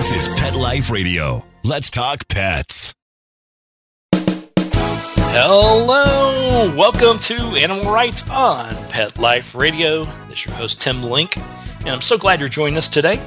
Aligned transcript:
This 0.00 0.28
is 0.28 0.28
Pet 0.28 0.54
Life 0.54 0.90
Radio. 0.90 1.44
Let's 1.62 1.90
talk 1.90 2.26
pets. 2.26 2.94
Hello, 5.34 6.74
welcome 6.74 7.18
to 7.18 7.34
Animal 7.34 7.92
Writes 7.92 8.26
on 8.30 8.74
Pet 8.88 9.18
Life 9.18 9.54
Radio. 9.54 10.04
This 10.30 10.38
is 10.38 10.46
your 10.46 10.54
host 10.54 10.80
Tim 10.80 11.02
Link, 11.02 11.36
and 11.80 11.90
I'm 11.90 12.00
so 12.00 12.16
glad 12.16 12.40
you're 12.40 12.48
joining 12.48 12.78
us 12.78 12.88
today. 12.88 13.20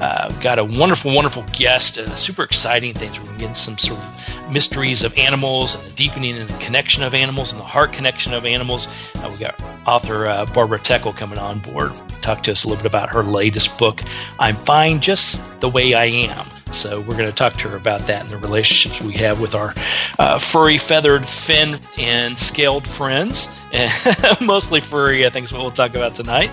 Uh, 0.00 0.30
got 0.40 0.58
a 0.58 0.64
wonderful, 0.64 1.14
wonderful 1.14 1.44
guest. 1.52 1.98
Uh, 1.98 2.14
super 2.14 2.42
exciting 2.42 2.94
things. 2.94 3.18
We're 3.18 3.26
going 3.26 3.38
to 3.38 3.46
get 3.46 3.56
some 3.56 3.78
sort 3.78 3.98
of 3.98 4.50
mysteries 4.50 5.02
of 5.02 5.16
animals 5.18 5.74
and 5.74 5.84
the 5.84 5.94
deepening 5.94 6.36
and 6.36 6.48
the 6.48 6.58
connection 6.58 7.02
of 7.02 7.14
animals 7.14 7.52
and 7.52 7.60
the 7.60 7.66
heart 7.66 7.92
connection 7.92 8.32
of 8.32 8.44
animals. 8.44 8.86
Uh, 9.16 9.30
we 9.32 9.38
got 9.38 9.60
author 9.86 10.26
uh, 10.26 10.46
Barbara 10.46 10.78
Techel 10.78 11.16
coming 11.16 11.38
on 11.38 11.58
board. 11.60 11.92
Talk 12.20 12.42
to 12.44 12.52
us 12.52 12.64
a 12.64 12.68
little 12.68 12.82
bit 12.82 12.90
about 12.90 13.10
her 13.10 13.22
latest 13.22 13.78
book, 13.78 14.00
I'm 14.38 14.56
Fine 14.56 15.00
Just 15.00 15.60
the 15.60 15.68
Way 15.68 15.94
I 15.94 16.04
Am. 16.04 16.46
So 16.70 17.00
we're 17.00 17.16
going 17.16 17.28
to 17.28 17.34
talk 17.34 17.54
to 17.54 17.68
her 17.68 17.76
about 17.76 18.00
that 18.06 18.22
and 18.22 18.30
the 18.30 18.38
relationships 18.38 19.00
we 19.00 19.14
have 19.14 19.40
with 19.40 19.54
our 19.54 19.74
uh, 20.18 20.38
furry, 20.38 20.78
feathered, 20.78 21.26
fin, 21.26 21.78
and 21.98 22.38
scaled 22.38 22.86
friends. 22.86 23.48
Mostly 24.40 24.80
furry, 24.80 25.26
I 25.26 25.30
think 25.30 25.44
is 25.44 25.52
what 25.52 25.62
we'll 25.62 25.70
talk 25.70 25.94
about 25.94 26.14
tonight. 26.14 26.50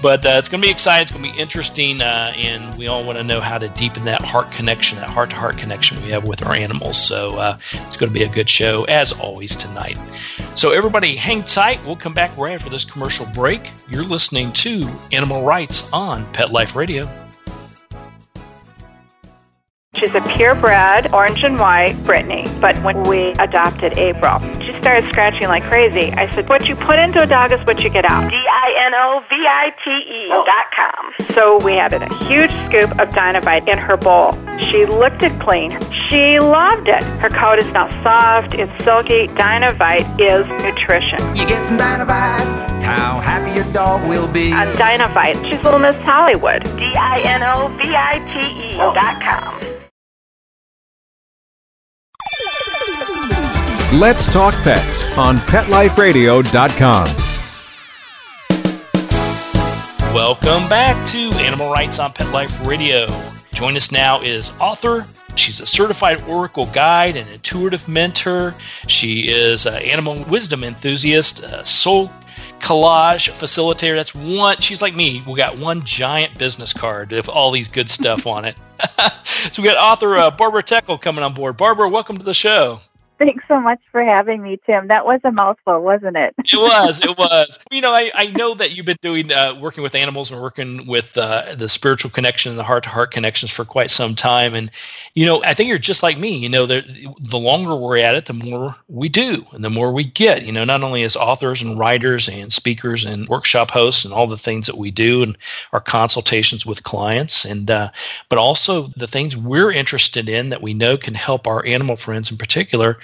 But 0.00 0.24
uh, 0.24 0.30
it's 0.36 0.48
going 0.48 0.60
to 0.60 0.66
be 0.66 0.70
exciting. 0.70 1.02
It's 1.02 1.12
going 1.12 1.24
to 1.24 1.32
be 1.32 1.38
interesting, 1.38 2.00
uh, 2.00 2.32
and 2.36 2.74
we 2.76 2.86
all 2.86 3.04
want 3.04 3.18
to 3.18 3.24
know 3.24 3.40
how 3.40 3.58
to 3.58 3.68
deepen 3.70 4.04
that 4.04 4.22
heart 4.22 4.50
connection, 4.52 4.98
that 4.98 5.10
heart-to-heart 5.10 5.58
connection 5.58 6.02
we 6.02 6.10
have 6.10 6.26
with 6.26 6.44
our 6.44 6.54
animals. 6.54 7.00
So 7.00 7.36
uh, 7.36 7.58
it's 7.72 7.96
going 7.96 8.10
to 8.10 8.14
be 8.14 8.24
a 8.24 8.28
good 8.28 8.48
show 8.48 8.84
as 8.84 9.12
always 9.12 9.56
tonight. 9.56 9.98
So 10.54 10.70
everybody, 10.70 11.16
hang 11.16 11.42
tight. 11.42 11.84
We'll 11.84 11.96
come 11.96 12.14
back 12.14 12.36
right 12.36 12.52
after 12.52 12.70
this 12.70 12.84
commercial 12.84 13.26
break. 13.26 13.70
You're 13.88 14.04
listening 14.04 14.52
to 14.54 14.88
Animal 15.12 15.44
Writes 15.44 15.90
on 15.92 16.30
Pet 16.32 16.50
Life 16.50 16.76
Radio. 16.76 17.21
She's 20.02 20.16
a 20.16 20.20
purebred, 20.20 21.14
orange 21.14 21.44
and 21.44 21.60
white 21.60 21.94
Brittany. 22.02 22.44
But 22.60 22.76
when 22.82 23.04
we 23.04 23.30
adopted 23.38 23.96
April, 23.96 24.40
she 24.60 24.76
started 24.80 25.08
scratching 25.10 25.46
like 25.46 25.62
crazy. 25.62 26.10
I 26.10 26.28
said, 26.34 26.48
What 26.48 26.66
you 26.66 26.74
put 26.74 26.98
into 26.98 27.22
a 27.22 27.26
dog 27.26 27.52
is 27.52 27.64
what 27.68 27.84
you 27.84 27.88
get 27.88 28.04
out. 28.04 28.28
D 28.28 28.34
I 28.34 28.74
N 28.78 28.94
O 28.96 29.22
V 29.30 29.36
I 29.36 29.72
T 29.84 29.90
E 29.90 30.28
dot 30.28 30.72
com. 30.74 31.34
So 31.36 31.64
we 31.64 31.74
had 31.74 31.92
a 31.92 32.12
huge 32.24 32.50
scoop 32.66 32.90
of 32.98 33.10
Dinovite 33.10 33.68
in 33.68 33.78
her 33.78 33.96
bowl. 33.96 34.32
She 34.58 34.86
licked 34.86 35.22
it 35.22 35.40
clean. 35.40 35.78
She 36.08 36.40
loved 36.40 36.88
it. 36.88 37.04
Her 37.22 37.30
coat 37.30 37.60
is 37.60 37.72
now 37.72 37.88
soft, 38.02 38.54
it's 38.54 38.72
silky. 38.84 39.28
Dinovite 39.28 40.18
is 40.18 40.44
nutrition. 40.64 41.20
You 41.36 41.46
get 41.46 41.64
some 41.64 41.78
Dinovite, 41.78 42.82
how 42.82 43.20
happy 43.20 43.54
your 43.54 43.72
dog 43.72 44.08
will 44.08 44.26
be. 44.26 44.50
On 44.50 44.66
Dinovite, 44.74 45.48
she's 45.48 45.62
Little 45.62 45.78
Miss 45.78 45.94
Hollywood. 46.02 46.64
D 46.76 46.92
I 46.96 47.20
N 47.20 47.44
O 47.44 47.68
V 47.76 47.94
I 47.94 48.18
T 48.34 48.74
E 48.74 48.76
dot 48.78 49.22
com. 49.22 49.71
Let's 53.92 54.32
Talk 54.32 54.54
Pets 54.62 55.18
on 55.18 55.36
PetLifeRadio.com. 55.36 57.06
Welcome 60.14 60.66
back 60.70 61.04
to 61.08 61.18
Animal 61.34 61.70
Writes 61.70 61.98
on 61.98 62.10
Pet 62.14 62.32
Life 62.32 62.66
Radio. 62.66 63.06
Join 63.52 63.76
us 63.76 63.92
now 63.92 64.22
is 64.22 64.50
author. 64.58 65.06
She's 65.34 65.60
a 65.60 65.66
certified 65.66 66.22
Oracle 66.22 66.64
guide 66.72 67.16
and 67.16 67.28
intuitive 67.28 67.86
mentor. 67.86 68.54
She 68.86 69.28
is 69.28 69.66
an 69.66 69.82
animal 69.82 70.24
wisdom 70.24 70.64
enthusiast, 70.64 71.40
a 71.40 71.62
soul 71.62 72.10
collage 72.60 73.28
facilitator. 73.28 73.96
That's 73.96 74.14
one. 74.14 74.56
She's 74.56 74.80
like 74.80 74.94
me. 74.94 75.22
We 75.26 75.34
got 75.34 75.58
one 75.58 75.84
giant 75.84 76.38
business 76.38 76.72
card 76.72 77.10
with 77.10 77.28
all 77.28 77.50
these 77.50 77.68
good 77.68 77.90
stuff 77.90 78.26
on 78.26 78.46
it. 78.46 78.56
so 79.52 79.60
we 79.60 79.68
got 79.68 79.76
author 79.76 80.16
uh, 80.16 80.30
Barbara 80.30 80.62
Techel 80.62 80.98
coming 80.98 81.22
on 81.22 81.34
board. 81.34 81.58
Barbara, 81.58 81.90
welcome 81.90 82.16
to 82.16 82.24
the 82.24 82.32
show. 82.32 82.80
Thanks 83.22 83.41
so 83.52 83.60
much 83.60 83.80
for 83.90 84.02
having 84.02 84.42
me, 84.42 84.58
Tim. 84.64 84.88
That 84.88 85.04
was 85.04 85.20
a 85.24 85.30
mouthful, 85.30 85.82
wasn't 85.82 86.16
it? 86.16 86.34
it 86.38 86.54
was. 86.54 87.04
It 87.04 87.18
was. 87.18 87.58
You 87.70 87.82
know, 87.82 87.92
I, 87.92 88.10
I 88.14 88.26
know 88.28 88.54
that 88.54 88.74
you've 88.74 88.86
been 88.86 88.98
doing 89.02 89.30
uh, 89.30 89.58
working 89.60 89.82
with 89.82 89.94
animals 89.94 90.30
and 90.30 90.40
working 90.40 90.86
with 90.86 91.16
uh, 91.18 91.54
the 91.54 91.68
spiritual 91.68 92.10
connection 92.10 92.50
and 92.50 92.58
the 92.58 92.64
heart 92.64 92.84
to 92.84 92.88
heart 92.88 93.10
connections 93.10 93.50
for 93.50 93.64
quite 93.64 93.90
some 93.90 94.14
time. 94.14 94.54
And, 94.54 94.70
you 95.14 95.26
know, 95.26 95.44
I 95.44 95.52
think 95.52 95.68
you're 95.68 95.78
just 95.78 96.02
like 96.02 96.16
me. 96.16 96.36
You 96.36 96.48
know, 96.48 96.64
the, 96.64 96.82
the 97.20 97.38
longer 97.38 97.76
we're 97.76 97.98
at 97.98 98.14
it, 98.14 98.24
the 98.24 98.32
more 98.32 98.74
we 98.88 99.08
do 99.10 99.44
and 99.52 99.62
the 99.62 99.70
more 99.70 99.92
we 99.92 100.04
get, 100.04 100.44
you 100.44 100.52
know, 100.52 100.64
not 100.64 100.82
only 100.82 101.02
as 101.02 101.14
authors 101.14 101.60
and 101.60 101.78
writers 101.78 102.28
and 102.28 102.52
speakers 102.52 103.04
and 103.04 103.28
workshop 103.28 103.70
hosts 103.70 104.04
and 104.04 104.14
all 104.14 104.26
the 104.26 104.36
things 104.36 104.66
that 104.66 104.78
we 104.78 104.90
do 104.90 105.22
and 105.22 105.36
our 105.72 105.80
consultations 105.80 106.64
with 106.64 106.84
clients, 106.84 107.44
and, 107.44 107.70
uh, 107.70 107.90
but 108.30 108.38
also 108.38 108.82
the 108.96 109.06
things 109.06 109.36
we're 109.36 109.72
interested 109.72 110.28
in 110.28 110.48
that 110.48 110.62
we 110.62 110.72
know 110.72 110.96
can 110.96 111.14
help 111.14 111.46
our 111.46 111.64
animal 111.66 111.96
friends 111.96 112.30
in 112.30 112.38
particular 112.38 112.98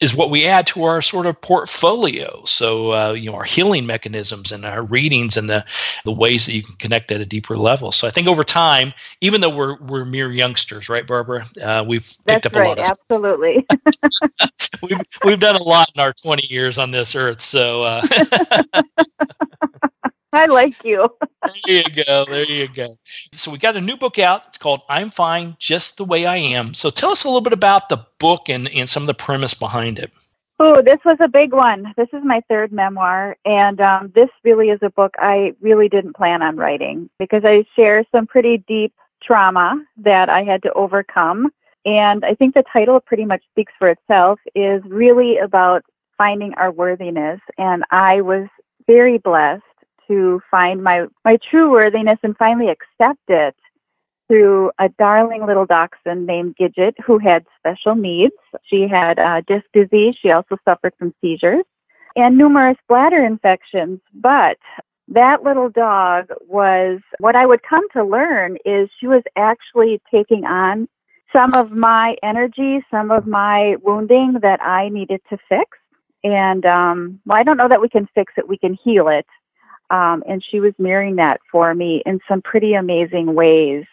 is 0.00 0.14
what 0.14 0.30
we 0.30 0.46
add 0.46 0.66
to 0.66 0.84
our 0.84 1.00
sort 1.00 1.24
of 1.26 1.40
portfolio. 1.40 2.42
So, 2.44 2.92
uh, 2.92 3.12
you 3.12 3.30
know, 3.30 3.36
our 3.36 3.44
healing 3.44 3.86
mechanisms 3.86 4.52
and 4.52 4.64
our 4.64 4.82
readings 4.82 5.36
and 5.36 5.48
the, 5.48 5.64
the 6.04 6.12
ways 6.12 6.46
that 6.46 6.52
you 6.52 6.62
can 6.62 6.74
connect 6.76 7.12
at 7.12 7.20
a 7.20 7.26
deeper 7.26 7.56
level. 7.56 7.92
So, 7.92 8.06
I 8.06 8.10
think 8.10 8.26
over 8.26 8.44
time, 8.44 8.92
even 9.20 9.40
though 9.40 9.54
we're 9.54 9.76
we're 9.80 10.04
mere 10.04 10.32
youngsters, 10.32 10.88
right, 10.88 11.06
Barbara? 11.06 11.46
Uh, 11.62 11.84
we've 11.86 12.06
picked 12.26 12.42
That's 12.42 12.46
up 12.46 12.56
right, 12.56 12.66
a 12.66 12.68
lot 12.70 12.78
of 12.78 12.86
absolutely. 12.86 13.66
we've 14.82 15.00
we've 15.24 15.40
done 15.40 15.56
a 15.56 15.62
lot 15.62 15.88
in 15.94 16.00
our 16.00 16.12
20 16.12 16.46
years 16.52 16.78
on 16.78 16.90
this 16.90 17.14
earth. 17.14 17.40
So, 17.40 17.82
uh, 17.82 18.02
I 20.32 20.46
like 20.46 20.84
you. 20.84 21.08
There 21.66 21.82
you 21.86 22.04
go. 22.04 22.24
There 22.24 22.44
you 22.44 22.68
go. 22.68 22.96
So 23.32 23.50
we 23.50 23.58
got 23.58 23.76
a 23.76 23.80
new 23.80 23.96
book 23.96 24.18
out. 24.18 24.42
It's 24.48 24.58
called 24.58 24.80
I'm 24.88 25.10
Fine 25.10 25.56
Just 25.58 25.96
the 25.96 26.04
Way 26.04 26.26
I 26.26 26.36
Am. 26.36 26.74
So 26.74 26.90
tell 26.90 27.10
us 27.10 27.24
a 27.24 27.28
little 27.28 27.40
bit 27.40 27.52
about 27.52 27.88
the 27.88 28.04
book 28.18 28.48
and, 28.48 28.68
and 28.68 28.88
some 28.88 29.02
of 29.02 29.06
the 29.06 29.14
premise 29.14 29.54
behind 29.54 29.98
it. 29.98 30.10
Oh, 30.60 30.80
this 30.82 31.00
was 31.04 31.18
a 31.20 31.28
big 31.28 31.52
one. 31.52 31.92
This 31.96 32.08
is 32.12 32.22
my 32.24 32.40
third 32.48 32.70
memoir, 32.72 33.36
and 33.44 33.80
um, 33.80 34.12
this 34.14 34.28
really 34.44 34.68
is 34.68 34.78
a 34.82 34.90
book 34.90 35.14
I 35.18 35.52
really 35.60 35.88
didn't 35.88 36.14
plan 36.14 36.42
on 36.42 36.56
writing 36.56 37.10
because 37.18 37.42
I 37.44 37.64
share 37.74 38.04
some 38.12 38.28
pretty 38.28 38.58
deep 38.68 38.94
trauma 39.20 39.84
that 39.96 40.28
I 40.28 40.44
had 40.44 40.62
to 40.62 40.72
overcome. 40.74 41.50
And 41.84 42.24
I 42.24 42.34
think 42.34 42.54
the 42.54 42.62
title 42.72 43.00
pretty 43.00 43.24
much 43.24 43.42
speaks 43.50 43.72
for 43.78 43.88
itself 43.88 44.38
is 44.54 44.80
really 44.86 45.38
about 45.38 45.82
finding 46.16 46.54
our 46.54 46.70
worthiness. 46.70 47.40
And 47.58 47.84
I 47.90 48.20
was 48.20 48.46
very 48.86 49.18
blessed 49.18 49.62
to 50.08 50.40
find 50.50 50.82
my, 50.82 51.06
my 51.24 51.38
true 51.50 51.70
worthiness 51.70 52.18
and 52.22 52.36
finally 52.36 52.68
accept 52.68 53.20
it 53.28 53.54
through 54.28 54.70
a 54.78 54.88
darling 54.98 55.46
little 55.46 55.66
dachshund 55.66 56.26
named 56.26 56.56
Gidget 56.60 56.94
who 57.04 57.18
had 57.18 57.44
special 57.58 57.94
needs. 57.94 58.34
She 58.64 58.88
had 58.88 59.18
uh, 59.18 59.42
disc 59.46 59.66
disease. 59.72 60.14
She 60.20 60.30
also 60.30 60.56
suffered 60.64 60.94
from 60.98 61.14
seizures 61.20 61.64
and 62.16 62.38
numerous 62.38 62.78
bladder 62.88 63.24
infections. 63.24 64.00
But 64.14 64.56
that 65.08 65.42
little 65.42 65.68
dog 65.68 66.28
was 66.46 67.00
what 67.18 67.36
I 67.36 67.46
would 67.46 67.62
come 67.62 67.88
to 67.90 68.04
learn 68.04 68.56
is 68.64 68.88
she 68.98 69.06
was 69.06 69.22
actually 69.36 70.00
taking 70.10 70.44
on 70.44 70.88
some 71.32 71.52
of 71.52 71.72
my 71.72 72.16
energy, 72.22 72.84
some 72.90 73.10
of 73.10 73.26
my 73.26 73.76
wounding 73.82 74.38
that 74.42 74.62
I 74.62 74.88
needed 74.88 75.20
to 75.30 75.38
fix. 75.48 75.78
And 76.22 76.64
um, 76.64 77.20
well, 77.26 77.36
I 77.36 77.42
don't 77.42 77.58
know 77.58 77.68
that 77.68 77.82
we 77.82 77.88
can 77.88 78.08
fix 78.14 78.32
it, 78.36 78.48
we 78.48 78.56
can 78.56 78.78
heal 78.82 79.08
it. 79.08 79.26
Um, 79.90 80.22
and 80.26 80.42
she 80.50 80.60
was 80.60 80.72
mirroring 80.78 81.16
that 81.16 81.40
for 81.52 81.74
me 81.74 82.02
in 82.06 82.18
some 82.28 82.42
pretty 82.42 82.74
amazing 82.74 83.34
ways 83.34 83.84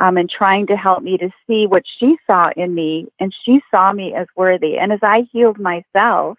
um, 0.00 0.16
and 0.16 0.28
trying 0.30 0.66
to 0.66 0.76
help 0.76 1.02
me 1.02 1.16
to 1.18 1.30
see 1.46 1.66
what 1.66 1.82
she 1.98 2.16
saw 2.26 2.50
in 2.56 2.74
me. 2.74 3.06
And 3.20 3.32
she 3.44 3.60
saw 3.70 3.92
me 3.92 4.14
as 4.14 4.26
worthy. 4.36 4.78
And 4.78 4.92
as 4.92 5.00
I 5.02 5.22
healed 5.32 5.58
myself 5.58 6.38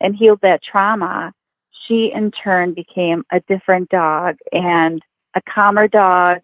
and 0.00 0.14
healed 0.16 0.40
that 0.42 0.62
trauma, 0.62 1.32
she 1.86 2.10
in 2.14 2.30
turn 2.30 2.74
became 2.74 3.24
a 3.32 3.40
different 3.48 3.88
dog 3.88 4.36
and 4.52 5.02
a 5.34 5.42
calmer 5.42 5.88
dog. 5.88 6.38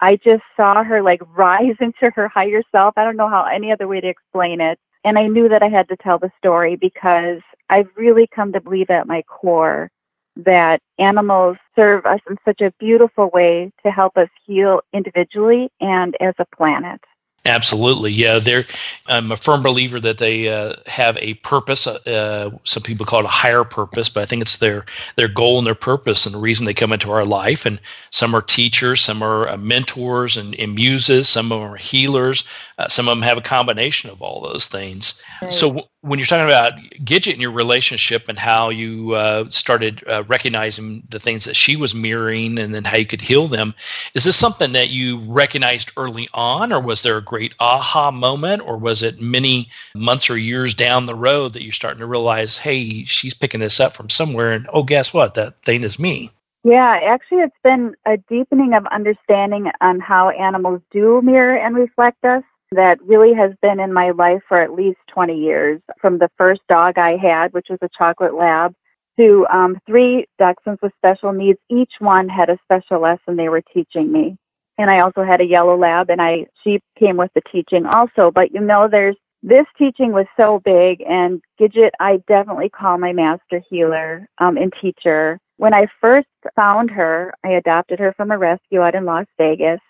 I 0.00 0.16
just 0.16 0.42
saw 0.56 0.82
her 0.82 1.02
like 1.02 1.20
rise 1.36 1.76
into 1.80 2.10
her 2.14 2.28
higher 2.28 2.62
self. 2.72 2.94
I 2.96 3.04
don't 3.04 3.16
know 3.16 3.28
how 3.28 3.44
any 3.44 3.70
other 3.70 3.88
way 3.88 4.00
to 4.00 4.08
explain 4.08 4.60
it. 4.60 4.78
And 5.04 5.18
I 5.18 5.26
knew 5.28 5.48
that 5.48 5.62
I 5.62 5.68
had 5.68 5.88
to 5.88 5.96
tell 5.96 6.18
the 6.18 6.32
story 6.38 6.76
because 6.76 7.40
I've 7.68 7.88
really 7.96 8.28
come 8.34 8.52
to 8.52 8.60
believe 8.60 8.90
at 8.90 9.06
my 9.06 9.22
core 9.22 9.90
that 10.36 10.80
animals 10.98 11.56
serve 11.74 12.04
us 12.06 12.20
in 12.28 12.36
such 12.44 12.60
a 12.60 12.72
beautiful 12.78 13.30
way 13.32 13.72
to 13.84 13.90
help 13.90 14.16
us 14.16 14.28
heal 14.44 14.80
individually 14.92 15.70
and 15.80 16.16
as 16.20 16.34
a 16.38 16.44
planet. 16.56 17.00
Absolutely, 17.46 18.10
yeah. 18.10 18.38
They're, 18.40 18.64
I'm 19.06 19.30
a 19.30 19.36
firm 19.36 19.62
believer 19.62 20.00
that 20.00 20.18
they 20.18 20.48
uh, 20.48 20.74
have 20.86 21.16
a 21.18 21.34
purpose. 21.34 21.86
Uh, 21.86 22.50
some 22.64 22.82
people 22.82 23.06
call 23.06 23.20
it 23.20 23.26
a 23.26 23.28
higher 23.28 23.62
purpose, 23.62 24.10
but 24.10 24.22
I 24.22 24.26
think 24.26 24.42
it's 24.42 24.56
their 24.56 24.84
their 25.14 25.28
goal 25.28 25.58
and 25.58 25.66
their 25.66 25.76
purpose 25.76 26.26
and 26.26 26.34
the 26.34 26.40
reason 26.40 26.66
they 26.66 26.74
come 26.74 26.92
into 26.92 27.12
our 27.12 27.24
life. 27.24 27.64
And 27.64 27.80
some 28.10 28.34
are 28.34 28.42
teachers, 28.42 29.00
some 29.00 29.22
are 29.22 29.48
uh, 29.48 29.56
mentors 29.58 30.36
and, 30.36 30.56
and, 30.56 30.74
muses, 30.74 31.28
some 31.28 31.52
of 31.52 31.60
them 31.60 31.72
are 31.72 31.76
healers, 31.76 32.44
uh, 32.78 32.88
some 32.88 33.08
of 33.08 33.16
them 33.16 33.22
have 33.22 33.38
a 33.38 33.42
combination 33.42 34.10
of 34.10 34.20
all 34.20 34.40
those 34.40 34.66
things. 34.66 35.22
Right. 35.40 35.54
So, 35.54 35.88
when 36.06 36.20
you're 36.20 36.26
talking 36.26 36.46
about 36.46 36.74
Gidget 37.04 37.32
and 37.32 37.42
your 37.42 37.50
relationship 37.50 38.28
and 38.28 38.38
how 38.38 38.68
you 38.68 39.12
uh, 39.14 39.50
started 39.50 40.04
uh, 40.06 40.22
recognizing 40.28 41.02
the 41.08 41.18
things 41.18 41.44
that 41.44 41.56
she 41.56 41.76
was 41.76 41.94
mirroring 41.94 42.58
and 42.58 42.72
then 42.72 42.84
how 42.84 42.96
you 42.96 43.06
could 43.06 43.20
heal 43.20 43.48
them, 43.48 43.74
is 44.14 44.24
this 44.24 44.36
something 44.36 44.72
that 44.72 44.90
you 44.90 45.18
recognized 45.26 45.90
early 45.96 46.28
on, 46.32 46.72
or 46.72 46.80
was 46.80 47.02
there 47.02 47.16
a 47.16 47.22
great 47.22 47.56
aha 47.58 48.12
moment, 48.12 48.62
or 48.62 48.76
was 48.76 49.02
it 49.02 49.20
many 49.20 49.68
months 49.94 50.30
or 50.30 50.38
years 50.38 50.74
down 50.74 51.06
the 51.06 51.14
road 51.14 51.52
that 51.52 51.64
you're 51.64 51.72
starting 51.72 52.00
to 52.00 52.06
realize, 52.06 52.56
hey, 52.56 53.02
she's 53.02 53.34
picking 53.34 53.60
this 53.60 53.80
up 53.80 53.92
from 53.92 54.08
somewhere, 54.08 54.52
and 54.52 54.68
oh, 54.72 54.84
guess 54.84 55.12
what? 55.12 55.34
That 55.34 55.58
thing 55.60 55.82
is 55.82 55.98
me. 55.98 56.30
Yeah, 56.62 56.98
actually, 57.04 57.38
it's 57.38 57.56
been 57.62 57.94
a 58.06 58.16
deepening 58.16 58.74
of 58.74 58.86
understanding 58.86 59.70
on 59.80 60.00
how 60.00 60.30
animals 60.30 60.80
do 60.90 61.20
mirror 61.22 61.56
and 61.56 61.74
reflect 61.74 62.24
us 62.24 62.42
that 62.76 63.02
really 63.02 63.34
has 63.34 63.52
been 63.60 63.80
in 63.80 63.92
my 63.92 64.10
life 64.10 64.42
for 64.48 64.62
at 64.62 64.72
least 64.72 64.98
20 65.12 65.36
years. 65.36 65.80
From 66.00 66.18
the 66.18 66.30
first 66.38 66.60
dog 66.68 66.98
I 66.98 67.16
had, 67.16 67.52
which 67.52 67.66
was 67.68 67.78
a 67.82 67.88
chocolate 67.96 68.34
lab, 68.34 68.74
to 69.18 69.46
um, 69.52 69.78
three 69.86 70.26
dachshunds 70.40 70.82
with 70.82 70.92
special 70.96 71.32
needs. 71.32 71.58
Each 71.70 71.92
one 71.98 72.28
had 72.28 72.50
a 72.50 72.58
special 72.64 73.00
lesson 73.00 73.36
they 73.36 73.48
were 73.48 73.62
teaching 73.62 74.12
me. 74.12 74.36
And 74.78 74.90
I 74.90 75.00
also 75.00 75.24
had 75.24 75.40
a 75.40 75.44
yellow 75.44 75.76
lab, 75.76 76.10
and 76.10 76.20
I 76.20 76.46
she 76.62 76.80
came 76.98 77.16
with 77.16 77.30
the 77.34 77.40
teaching 77.50 77.86
also. 77.86 78.30
But 78.30 78.52
you 78.52 78.60
know, 78.60 78.88
there's 78.90 79.16
this 79.42 79.64
teaching 79.78 80.12
was 80.12 80.26
so 80.36 80.60
big, 80.64 81.02
and 81.08 81.40
Gidget, 81.58 81.92
I 81.98 82.18
definitely 82.28 82.68
call 82.68 82.98
my 82.98 83.12
master 83.12 83.62
healer 83.70 84.28
um, 84.38 84.56
and 84.58 84.72
teacher. 84.80 85.38
When 85.56 85.72
I 85.72 85.86
first 86.00 86.28
found 86.54 86.90
her, 86.90 87.32
I 87.42 87.50
adopted 87.50 87.98
her 88.00 88.12
from 88.14 88.30
a 88.30 88.38
rescue 88.38 88.82
out 88.82 88.94
in 88.94 89.06
Las 89.06 89.26
Vegas. 89.38 89.80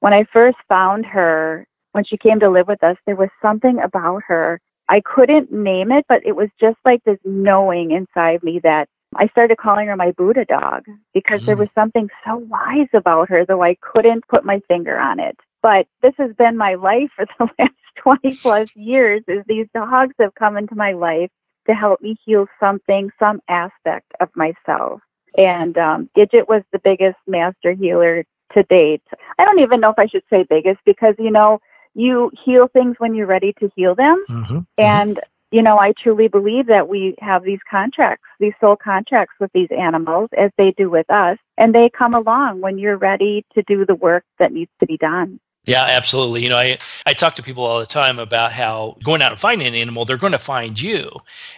When 0.00 0.12
I 0.12 0.24
first 0.32 0.56
found 0.68 1.06
her, 1.06 1.66
when 1.94 2.04
she 2.04 2.16
came 2.16 2.40
to 2.40 2.50
live 2.50 2.66
with 2.66 2.82
us, 2.82 2.96
there 3.06 3.14
was 3.14 3.28
something 3.40 3.78
about 3.78 4.22
her. 4.26 4.60
I 4.88 5.00
couldn't 5.00 5.52
name 5.52 5.92
it, 5.92 6.04
but 6.08 6.26
it 6.26 6.34
was 6.34 6.48
just 6.60 6.76
like 6.84 7.02
this 7.04 7.18
knowing 7.24 7.92
inside 7.92 8.42
me 8.42 8.60
that 8.64 8.88
I 9.16 9.28
started 9.28 9.58
calling 9.58 9.86
her 9.86 9.96
my 9.96 10.10
Buddha 10.10 10.44
dog 10.44 10.82
because 11.14 11.42
mm. 11.42 11.46
there 11.46 11.56
was 11.56 11.68
something 11.72 12.08
so 12.26 12.38
wise 12.48 12.88
about 12.92 13.28
her, 13.28 13.46
though 13.46 13.62
I 13.62 13.76
couldn't 13.80 14.26
put 14.26 14.44
my 14.44 14.60
finger 14.66 14.98
on 14.98 15.20
it. 15.20 15.38
But 15.62 15.86
this 16.02 16.14
has 16.18 16.34
been 16.36 16.56
my 16.56 16.74
life 16.74 17.10
for 17.14 17.26
the 17.38 17.48
last 17.58 17.72
20 18.22 18.36
plus 18.38 18.74
years 18.74 19.22
is 19.28 19.44
these 19.46 19.68
dogs 19.72 20.14
have 20.18 20.34
come 20.34 20.56
into 20.56 20.74
my 20.74 20.92
life 20.92 21.30
to 21.68 21.74
help 21.74 22.02
me 22.02 22.16
heal 22.24 22.46
something, 22.58 23.10
some 23.20 23.40
aspect 23.48 24.10
of 24.20 24.28
myself. 24.34 25.00
And 25.38 25.78
um, 25.78 26.10
Gidget 26.16 26.48
was 26.48 26.62
the 26.72 26.80
biggest 26.82 27.18
master 27.28 27.72
healer 27.72 28.24
to 28.52 28.62
date. 28.64 29.02
I 29.38 29.44
don't 29.44 29.60
even 29.60 29.80
know 29.80 29.90
if 29.90 29.98
I 29.98 30.06
should 30.06 30.22
say 30.28 30.44
biggest 30.48 30.80
because, 30.84 31.14
you 31.18 31.30
know, 31.30 31.60
you 31.94 32.30
heal 32.44 32.68
things 32.72 32.96
when 32.98 33.14
you're 33.14 33.26
ready 33.26 33.54
to 33.60 33.70
heal 33.76 33.94
them. 33.94 34.24
Mm-hmm. 34.28 34.58
And, 34.78 35.20
you 35.50 35.62
know, 35.62 35.78
I 35.78 35.92
truly 36.02 36.28
believe 36.28 36.66
that 36.66 36.88
we 36.88 37.14
have 37.20 37.44
these 37.44 37.60
contracts, 37.70 38.24
these 38.40 38.54
soul 38.60 38.76
contracts 38.76 39.34
with 39.40 39.50
these 39.54 39.68
animals 39.70 40.30
as 40.36 40.50
they 40.58 40.72
do 40.76 40.90
with 40.90 41.08
us. 41.10 41.38
And 41.56 41.74
they 41.74 41.90
come 41.96 42.14
along 42.14 42.60
when 42.60 42.78
you're 42.78 42.96
ready 42.96 43.44
to 43.54 43.62
do 43.62 43.86
the 43.86 43.94
work 43.94 44.24
that 44.38 44.52
needs 44.52 44.70
to 44.80 44.86
be 44.86 44.96
done. 44.96 45.40
Yeah, 45.66 45.84
absolutely. 45.84 46.42
You 46.42 46.50
know, 46.50 46.58
I, 46.58 46.76
I 47.06 47.14
talk 47.14 47.36
to 47.36 47.42
people 47.42 47.64
all 47.64 47.80
the 47.80 47.86
time 47.86 48.18
about 48.18 48.52
how 48.52 48.98
going 49.02 49.22
out 49.22 49.32
and 49.32 49.40
finding 49.40 49.66
an 49.66 49.74
animal, 49.74 50.04
they're 50.04 50.18
going 50.18 50.32
to 50.32 50.38
find 50.38 50.78
you. 50.78 51.10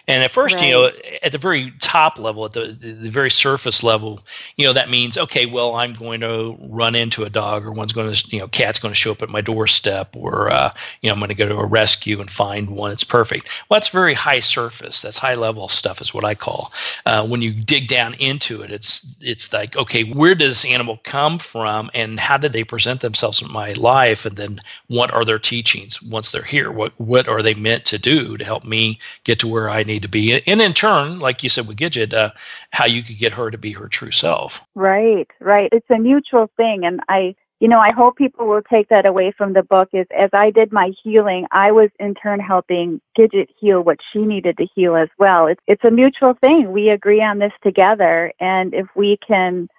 And 0.07 0.23
at 0.23 0.31
first, 0.31 0.55
right. 0.55 0.65
you 0.65 0.71
know, 0.71 0.91
at 1.23 1.33
the 1.33 1.37
very 1.37 1.73
top 1.81 2.17
level, 2.17 2.45
at 2.45 2.53
the, 2.53 2.67
the, 2.67 2.93
the 2.93 3.09
very 3.09 3.29
surface 3.29 3.83
level, 3.83 4.21
you 4.55 4.65
know, 4.65 4.71
that 4.71 4.89
means, 4.89 5.17
okay, 5.17 5.45
well, 5.45 5.75
I'm 5.75 5.91
going 5.91 6.21
to 6.21 6.55
run 6.61 6.95
into 6.95 7.25
a 7.25 7.29
dog 7.29 7.65
or 7.65 7.73
one's 7.73 7.91
going 7.91 8.13
to, 8.13 8.27
you 8.29 8.39
know, 8.39 8.47
cat's 8.47 8.79
going 8.79 8.93
to 8.93 8.95
show 8.97 9.11
up 9.11 9.21
at 9.21 9.27
my 9.27 9.41
doorstep 9.41 10.15
or, 10.15 10.49
uh, 10.53 10.73
you 11.01 11.09
know, 11.09 11.13
I'm 11.13 11.19
going 11.19 11.27
to 11.27 11.35
go 11.35 11.49
to 11.49 11.57
a 11.57 11.65
rescue 11.65 12.21
and 12.21 12.31
find 12.31 12.69
one 12.69 12.91
that's 12.91 13.03
perfect. 13.03 13.49
Well, 13.67 13.75
that's 13.77 13.89
very 13.89 14.13
high 14.13 14.39
surface. 14.39 15.01
That's 15.01 15.17
high 15.17 15.35
level 15.35 15.67
stuff 15.67 15.99
is 15.99 16.13
what 16.13 16.23
I 16.23 16.33
call. 16.33 16.71
Uh, 17.05 17.27
when 17.27 17.41
you 17.41 17.51
dig 17.51 17.89
down 17.89 18.13
into 18.13 18.61
it, 18.61 18.71
it's, 18.71 19.17
it's 19.19 19.51
like, 19.51 19.75
okay, 19.75 20.05
where 20.05 20.33
does 20.33 20.61
this 20.61 20.71
animal 20.71 21.01
come 21.03 21.39
from 21.39 21.91
and 21.93 22.21
how 22.21 22.37
did 22.37 22.53
they 22.53 22.63
present 22.63 23.01
themselves 23.01 23.41
in 23.41 23.51
my 23.51 23.73
life? 23.73 23.96
Life 24.01 24.25
and 24.27 24.35
then 24.37 24.53
what 24.87 25.11
are 25.11 25.25
their 25.25 25.39
teachings 25.39 26.01
once 26.15 26.31
they're 26.31 26.53
here? 26.55 26.71
What 26.71 26.91
what 27.13 27.27
are 27.27 27.41
they 27.41 27.55
meant 27.67 27.83
to 27.85 27.97
do 28.13 28.37
to 28.37 28.45
help 28.51 28.63
me 28.75 28.99
get 29.23 29.39
to 29.39 29.47
where 29.47 29.69
i 29.69 29.81
need 29.83 30.03
to 30.03 30.13
be? 30.19 30.23
And 30.51 30.61
in 30.61 30.73
turn 30.73 31.19
like 31.27 31.43
you 31.43 31.49
said 31.49 31.67
with 31.67 31.77
gidget 31.77 32.13
uh, 32.13 32.31
how 32.71 32.85
you 32.85 33.01
could 33.05 33.19
get 33.23 33.37
her 33.39 33.47
to 33.51 33.57
be 33.57 33.71
her 33.79 33.87
true 33.87 34.15
self. 34.25 34.49
Right 34.75 35.29
right. 35.53 35.69
It's 35.77 35.89
a 35.97 35.99
mutual 36.11 36.47
thing 36.57 36.77
and 36.85 36.99
i 37.17 37.35
you 37.59 37.69
know 37.71 37.81
i 37.89 37.91
hope 37.99 38.13
people 38.17 38.45
will 38.47 38.65
take 38.73 38.87
that 38.89 39.05
away 39.11 39.27
from 39.37 39.53
the 39.53 39.63
book 39.73 39.89
is 39.99 40.07
as 40.25 40.29
i 40.43 40.47
did 40.59 40.71
my 40.71 40.87
healing 41.03 41.43
i 41.51 41.71
was 41.79 41.89
in 42.05 42.13
turn 42.23 42.39
helping 42.39 43.01
gidget 43.17 43.47
heal 43.59 43.79
what 43.87 43.97
she 44.09 44.21
needed 44.33 44.55
to 44.57 44.67
heal 44.75 44.95
as 44.95 45.11
well. 45.23 45.47
It's, 45.51 45.63
it's 45.71 45.87
a 45.89 45.97
mutual 46.01 46.33
thing. 46.45 46.71
We 46.71 46.89
agree 46.89 47.23
on 47.29 47.39
this 47.39 47.55
together 47.63 48.15
and 48.39 48.67
if 48.81 48.87
we 48.95 49.17
can 49.27 49.69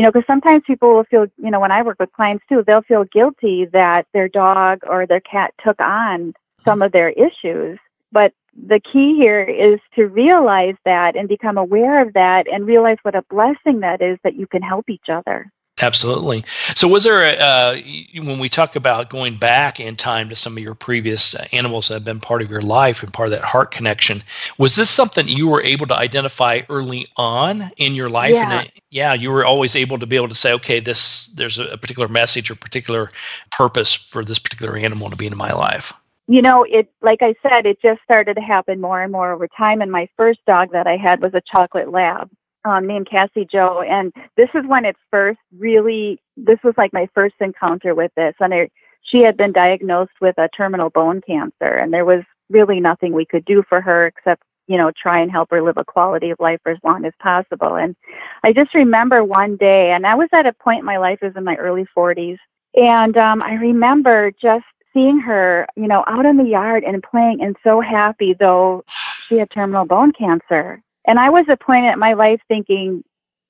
you 0.00 0.06
know, 0.06 0.10
because 0.10 0.26
sometimes 0.26 0.62
people 0.66 0.94
will 0.94 1.04
feel, 1.04 1.26
you 1.36 1.50
know, 1.50 1.60
when 1.60 1.70
I 1.70 1.82
work 1.82 1.98
with 2.00 2.10
clients 2.14 2.42
too, 2.48 2.64
they'll 2.66 2.80
feel 2.80 3.04
guilty 3.04 3.66
that 3.74 4.06
their 4.14 4.28
dog 4.30 4.78
or 4.88 5.06
their 5.06 5.20
cat 5.20 5.52
took 5.62 5.78
on 5.78 6.32
some 6.64 6.80
of 6.80 6.92
their 6.92 7.10
issues. 7.10 7.78
But 8.10 8.32
the 8.56 8.80
key 8.80 9.14
here 9.14 9.42
is 9.42 9.78
to 9.96 10.06
realize 10.06 10.76
that 10.86 11.16
and 11.16 11.28
become 11.28 11.58
aware 11.58 12.00
of 12.00 12.14
that 12.14 12.50
and 12.50 12.66
realize 12.66 12.96
what 13.02 13.14
a 13.14 13.20
blessing 13.28 13.80
that 13.80 14.00
is 14.00 14.18
that 14.24 14.36
you 14.36 14.46
can 14.46 14.62
help 14.62 14.88
each 14.88 15.10
other. 15.12 15.52
Absolutely. 15.82 16.44
So, 16.74 16.88
was 16.88 17.04
there, 17.04 17.22
a, 17.22 17.36
uh, 17.38 17.78
when 18.22 18.38
we 18.38 18.48
talk 18.48 18.76
about 18.76 19.10
going 19.10 19.36
back 19.36 19.80
in 19.80 19.96
time 19.96 20.30
to 20.30 20.36
some 20.36 20.56
of 20.56 20.62
your 20.62 20.74
previous 20.74 21.34
animals 21.52 21.88
that 21.88 21.94
have 21.94 22.04
been 22.04 22.20
part 22.20 22.40
of 22.40 22.50
your 22.50 22.62
life 22.62 23.02
and 23.02 23.12
part 23.12 23.28
of 23.28 23.32
that 23.32 23.44
heart 23.44 23.70
connection, 23.70 24.22
was 24.56 24.76
this 24.76 24.88
something 24.88 25.28
you 25.28 25.48
were 25.48 25.62
able 25.62 25.86
to 25.86 25.96
identify 25.96 26.62
early 26.70 27.06
on 27.16 27.70
in 27.76 27.94
your 27.94 28.08
life? 28.08 28.32
Yeah. 28.34 28.60
And 28.60 28.72
yeah, 28.90 29.14
you 29.14 29.30
were 29.30 29.44
always 29.44 29.76
able 29.76 29.98
to 29.98 30.06
be 30.06 30.16
able 30.16 30.28
to 30.28 30.34
say, 30.34 30.52
okay, 30.54 30.80
this 30.80 31.28
there's 31.28 31.58
a 31.58 31.78
particular 31.78 32.08
message 32.08 32.50
or 32.50 32.56
particular 32.56 33.10
purpose 33.52 33.94
for 33.94 34.24
this 34.24 34.38
particular 34.38 34.76
animal 34.76 35.08
to 35.10 35.16
be 35.16 35.26
in 35.26 35.36
my 35.36 35.52
life. 35.52 35.92
You 36.26 36.42
know, 36.42 36.64
it 36.68 36.88
like 37.00 37.22
I 37.22 37.34
said, 37.42 37.66
it 37.66 37.80
just 37.80 38.02
started 38.02 38.34
to 38.34 38.40
happen 38.40 38.80
more 38.80 39.02
and 39.02 39.12
more 39.12 39.32
over 39.32 39.48
time. 39.48 39.80
And 39.80 39.92
my 39.92 40.08
first 40.16 40.40
dog 40.46 40.72
that 40.72 40.86
I 40.86 40.96
had 40.96 41.20
was 41.20 41.34
a 41.34 41.42
chocolate 41.50 41.90
lab 41.90 42.30
um, 42.64 42.86
named 42.86 43.08
Cassie 43.08 43.48
Joe, 43.50 43.82
and 43.82 44.12
this 44.36 44.48
is 44.54 44.66
when 44.66 44.84
it 44.84 44.96
first 45.10 45.40
really. 45.56 46.20
This 46.36 46.58
was 46.64 46.74
like 46.76 46.92
my 46.92 47.08
first 47.14 47.36
encounter 47.40 47.94
with 47.94 48.12
this, 48.16 48.34
and 48.40 48.52
it, 48.52 48.72
she 49.02 49.22
had 49.22 49.36
been 49.36 49.52
diagnosed 49.52 50.20
with 50.20 50.36
a 50.38 50.48
terminal 50.56 50.90
bone 50.90 51.20
cancer, 51.20 51.74
and 51.74 51.92
there 51.92 52.04
was 52.04 52.22
really 52.48 52.80
nothing 52.80 53.12
we 53.12 53.24
could 53.24 53.44
do 53.44 53.62
for 53.68 53.80
her 53.80 54.06
except 54.06 54.42
you 54.70 54.76
know 54.76 54.92
try 54.92 55.20
and 55.20 55.30
help 55.32 55.50
her 55.50 55.62
live 55.62 55.76
a 55.76 55.84
quality 55.84 56.30
of 56.30 56.38
life 56.38 56.60
for 56.62 56.70
as 56.70 56.78
long 56.84 57.04
as 57.04 57.12
possible. 57.20 57.74
And 57.74 57.96
I 58.44 58.52
just 58.52 58.72
remember 58.72 59.24
one 59.24 59.56
day, 59.56 59.90
and 59.90 60.06
I 60.06 60.14
was 60.14 60.28
at 60.32 60.46
a 60.46 60.52
point 60.52 60.80
in 60.80 60.84
my 60.86 60.98
life, 60.98 61.18
it 61.20 61.26
was 61.26 61.36
in 61.36 61.44
my 61.44 61.56
early 61.56 61.86
40s, 61.96 62.38
and 62.74 63.16
um, 63.16 63.42
I 63.42 63.54
remember 63.54 64.30
just 64.40 64.64
seeing 64.94 65.18
her, 65.20 65.66
you 65.76 65.88
know, 65.88 66.04
out 66.06 66.24
in 66.24 66.36
the 66.36 66.44
yard 66.44 66.84
and 66.84 67.02
playing 67.02 67.42
and 67.42 67.56
so 67.64 67.80
happy, 67.80 68.34
though 68.38 68.84
she 69.28 69.38
had 69.38 69.50
terminal 69.50 69.84
bone 69.84 70.12
cancer. 70.12 70.80
And 71.06 71.18
I 71.18 71.30
was 71.30 71.46
at 71.48 71.54
a 71.54 71.64
point 71.64 71.86
in 71.86 71.98
my 71.98 72.12
life 72.12 72.40
thinking, 72.46 73.02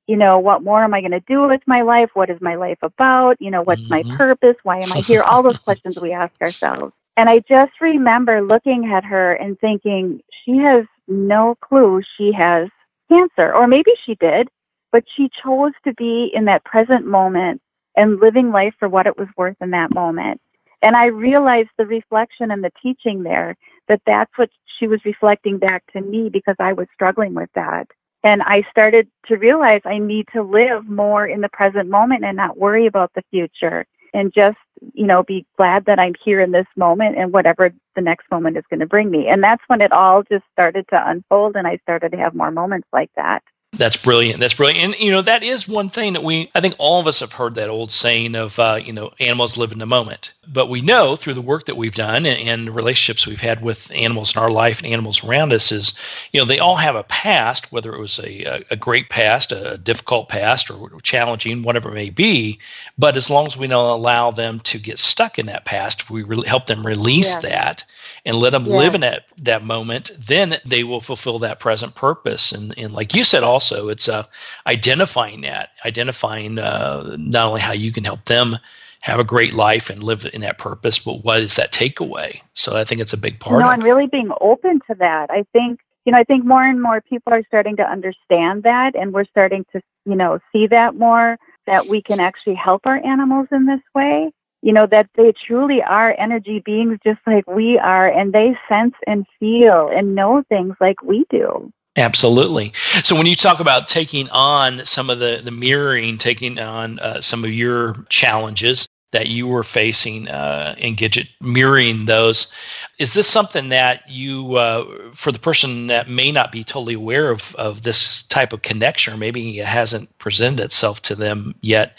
you 0.06 0.16
know, 0.16 0.38
what 0.38 0.62
more 0.62 0.82
am 0.82 0.94
I 0.94 1.00
going 1.00 1.12
to 1.12 1.20
do 1.20 1.46
with 1.46 1.60
my 1.66 1.82
life? 1.82 2.10
What 2.14 2.30
is 2.30 2.40
my 2.40 2.56
life 2.56 2.78
about? 2.82 3.36
You 3.40 3.50
know, 3.50 3.62
what's 3.62 3.82
mm-hmm. 3.82 4.08
my 4.08 4.16
purpose? 4.16 4.56
Why 4.62 4.78
am 4.78 4.92
I 4.92 5.00
here? 5.00 5.22
All 5.22 5.42
those 5.42 5.58
questions 5.58 6.00
we 6.00 6.12
ask 6.12 6.32
ourselves. 6.40 6.92
And 7.16 7.28
I 7.28 7.40
just 7.40 7.72
remember 7.80 8.40
looking 8.40 8.90
at 8.92 9.04
her 9.04 9.34
and 9.34 9.58
thinking, 9.60 10.22
she 10.44 10.56
has 10.58 10.86
no 11.10 11.56
clue 11.60 12.02
she 12.16 12.32
has 12.32 12.68
cancer. 13.10 13.52
Or 13.52 13.66
maybe 13.66 13.92
she 14.06 14.14
did, 14.14 14.48
but 14.92 15.04
she 15.16 15.30
chose 15.42 15.72
to 15.84 15.92
be 15.94 16.30
in 16.34 16.46
that 16.46 16.64
present 16.64 17.06
moment 17.06 17.60
and 17.96 18.20
living 18.20 18.50
life 18.50 18.74
for 18.78 18.88
what 18.88 19.06
it 19.06 19.18
was 19.18 19.28
worth 19.36 19.56
in 19.60 19.70
that 19.70 19.94
moment. 19.94 20.40
And 20.82 20.96
I 20.96 21.06
realized 21.06 21.70
the 21.76 21.86
reflection 21.86 22.50
and 22.50 22.64
the 22.64 22.72
teaching 22.82 23.22
there 23.22 23.56
that 23.88 24.00
that's 24.06 24.30
what 24.36 24.50
she 24.78 24.86
was 24.86 25.04
reflecting 25.04 25.58
back 25.58 25.84
to 25.92 26.00
me 26.00 26.30
because 26.30 26.56
I 26.58 26.72
was 26.72 26.86
struggling 26.94 27.34
with 27.34 27.50
that. 27.54 27.88
And 28.22 28.42
I 28.42 28.64
started 28.70 29.08
to 29.26 29.36
realize 29.36 29.80
I 29.84 29.98
need 29.98 30.26
to 30.32 30.42
live 30.42 30.88
more 30.88 31.26
in 31.26 31.40
the 31.40 31.48
present 31.48 31.88
moment 31.88 32.24
and 32.24 32.36
not 32.36 32.56
worry 32.56 32.86
about 32.86 33.12
the 33.14 33.24
future 33.30 33.86
and 34.12 34.32
just, 34.34 34.58
you 34.94 35.06
know, 35.06 35.22
be 35.22 35.46
glad 35.56 35.84
that 35.86 35.98
I'm 35.98 36.14
here 36.24 36.40
in 36.40 36.52
this 36.52 36.66
moment 36.76 37.16
and 37.18 37.32
whatever 37.32 37.72
the 37.94 38.02
next 38.02 38.30
moment 38.30 38.56
is 38.56 38.64
going 38.70 38.80
to 38.80 38.86
bring 38.86 39.10
me. 39.10 39.28
And 39.28 39.42
that's 39.42 39.62
when 39.66 39.80
it 39.80 39.92
all 39.92 40.22
just 40.22 40.44
started 40.52 40.86
to 40.90 41.10
unfold 41.10 41.56
and 41.56 41.66
I 41.66 41.78
started 41.78 42.12
to 42.12 42.18
have 42.18 42.34
more 42.34 42.50
moments 42.50 42.88
like 42.92 43.10
that. 43.16 43.42
That's 43.74 43.96
brilliant. 43.96 44.40
That's 44.40 44.54
brilliant. 44.54 44.84
And 44.84 45.00
you 45.00 45.12
know 45.12 45.22
that 45.22 45.44
is 45.44 45.68
one 45.68 45.88
thing 45.88 46.12
that 46.14 46.24
we 46.24 46.50
I 46.56 46.60
think 46.60 46.74
all 46.78 47.00
of 47.00 47.06
us 47.06 47.20
have 47.20 47.32
heard 47.32 47.54
that 47.54 47.68
old 47.68 47.92
saying 47.92 48.34
of 48.34 48.58
uh, 48.58 48.80
you 48.84 48.92
know 48.92 49.12
animals 49.20 49.56
live 49.56 49.70
in 49.70 49.78
the 49.78 49.86
moment. 49.86 50.32
But 50.48 50.68
we 50.68 50.80
know 50.80 51.14
through 51.14 51.34
the 51.34 51.40
work 51.40 51.66
that 51.66 51.76
we've 51.76 51.94
done 51.94 52.26
and, 52.26 52.48
and 52.48 52.74
relationships 52.74 53.28
we've 53.28 53.40
had 53.40 53.62
with 53.62 53.90
animals 53.92 54.34
in 54.34 54.42
our 54.42 54.50
life 54.50 54.80
and 54.80 54.92
animals 54.92 55.22
around 55.22 55.52
us 55.52 55.70
is 55.70 55.94
you 56.32 56.40
know 56.40 56.44
they 56.44 56.58
all 56.58 56.76
have 56.76 56.96
a 56.96 57.04
past, 57.04 57.70
whether 57.70 57.94
it 57.94 58.00
was 58.00 58.18
a, 58.18 58.64
a 58.70 58.76
great 58.76 59.08
past, 59.08 59.52
a 59.52 59.78
difficult 59.78 60.28
past, 60.28 60.68
or 60.68 60.90
challenging, 61.02 61.62
whatever 61.62 61.90
it 61.90 61.94
may 61.94 62.10
be. 62.10 62.58
But 62.98 63.16
as 63.16 63.30
long 63.30 63.46
as 63.46 63.56
we 63.56 63.68
don't 63.68 63.88
allow 63.88 64.32
them 64.32 64.58
to 64.60 64.78
get 64.78 64.98
stuck 64.98 65.38
in 65.38 65.46
that 65.46 65.64
past, 65.64 66.02
if 66.02 66.10
we 66.10 66.24
re- 66.24 66.44
help 66.44 66.66
them 66.66 66.84
release 66.84 67.40
yeah. 67.44 67.50
that 67.50 67.84
and 68.24 68.36
let 68.36 68.50
them 68.50 68.66
yeah. 68.66 68.76
live 68.76 68.94
in 68.94 69.00
that 69.00 69.24
that 69.38 69.64
moment, 69.64 70.10
then 70.18 70.56
they 70.64 70.84
will 70.84 71.00
fulfill 71.00 71.38
that 71.40 71.60
present 71.60 71.94
purpose. 71.94 72.52
And 72.52 72.76
and 72.78 72.92
like 72.92 73.14
you 73.14 73.24
said, 73.24 73.42
also 73.42 73.88
it's 73.88 74.08
uh, 74.08 74.24
identifying 74.66 75.42
that, 75.42 75.70
identifying 75.84 76.58
uh, 76.58 77.16
not 77.18 77.48
only 77.48 77.60
how 77.60 77.72
you 77.72 77.92
can 77.92 78.04
help 78.04 78.24
them 78.24 78.56
have 79.00 79.18
a 79.18 79.24
great 79.24 79.54
life 79.54 79.88
and 79.88 80.02
live 80.02 80.26
in 80.32 80.42
that 80.42 80.58
purpose, 80.58 80.98
but 80.98 81.24
what 81.24 81.40
is 81.40 81.56
that 81.56 81.72
takeaway? 81.72 82.40
So 82.52 82.76
I 82.76 82.84
think 82.84 83.00
it's 83.00 83.14
a 83.14 83.18
big 83.18 83.40
part. 83.40 83.60
You 83.60 83.64
know, 83.64 83.72
and 83.72 83.82
really 83.82 84.06
being 84.06 84.30
open 84.40 84.80
to 84.88 84.94
that. 84.96 85.30
I 85.30 85.44
think 85.52 85.80
you 86.04 86.12
know, 86.12 86.18
I 86.18 86.24
think 86.24 86.44
more 86.44 86.64
and 86.64 86.82
more 86.82 87.00
people 87.00 87.32
are 87.32 87.42
starting 87.46 87.76
to 87.76 87.82
understand 87.82 88.62
that, 88.62 88.94
and 88.94 89.12
we're 89.12 89.26
starting 89.26 89.64
to 89.72 89.80
you 90.04 90.16
know 90.16 90.38
see 90.52 90.66
that 90.66 90.94
more 90.94 91.38
that 91.66 91.86
we 91.86 92.02
can 92.02 92.20
actually 92.20 92.54
help 92.54 92.82
our 92.86 92.96
animals 93.04 93.48
in 93.52 93.66
this 93.66 93.80
way 93.94 94.32
you 94.62 94.72
know, 94.72 94.86
that 94.86 95.08
they 95.16 95.32
truly 95.46 95.82
are 95.82 96.14
energy 96.18 96.62
beings 96.64 96.98
just 97.04 97.20
like 97.26 97.46
we 97.46 97.78
are, 97.78 98.08
and 98.08 98.32
they 98.32 98.56
sense 98.68 98.94
and 99.06 99.26
feel 99.38 99.90
and 99.92 100.14
know 100.14 100.42
things 100.48 100.74
like 100.80 101.02
we 101.02 101.24
do. 101.30 101.72
Absolutely. 101.96 102.72
So 103.02 103.16
when 103.16 103.26
you 103.26 103.34
talk 103.34 103.60
about 103.60 103.88
taking 103.88 104.28
on 104.30 104.84
some 104.84 105.10
of 105.10 105.18
the, 105.18 105.40
the 105.42 105.50
mirroring, 105.50 106.18
taking 106.18 106.58
on 106.58 106.98
uh, 107.00 107.20
some 107.20 107.44
of 107.44 107.52
your 107.52 108.04
challenges, 108.08 108.88
that 109.12 109.28
you 109.28 109.46
were 109.46 109.64
facing 109.64 110.28
uh, 110.28 110.74
in 110.78 110.96
Gidget, 110.96 111.28
mirroring 111.40 112.04
those. 112.04 112.52
Is 113.00 113.14
this 113.14 113.26
something 113.26 113.70
that 113.70 114.08
you, 114.10 114.56
uh, 114.56 114.84
for 115.12 115.32
the 115.32 115.38
person 115.38 115.86
that 115.86 116.10
may 116.10 116.30
not 116.30 116.52
be 116.52 116.62
totally 116.62 116.92
aware 116.92 117.30
of, 117.30 117.54
of 117.54 117.80
this 117.80 118.22
type 118.24 118.52
of 118.52 118.60
connection, 118.60 119.14
or 119.14 119.16
maybe 119.16 119.58
it 119.58 119.64
hasn't 119.64 120.16
presented 120.18 120.62
itself 120.62 121.00
to 121.02 121.14
them 121.14 121.54
yet, 121.62 121.96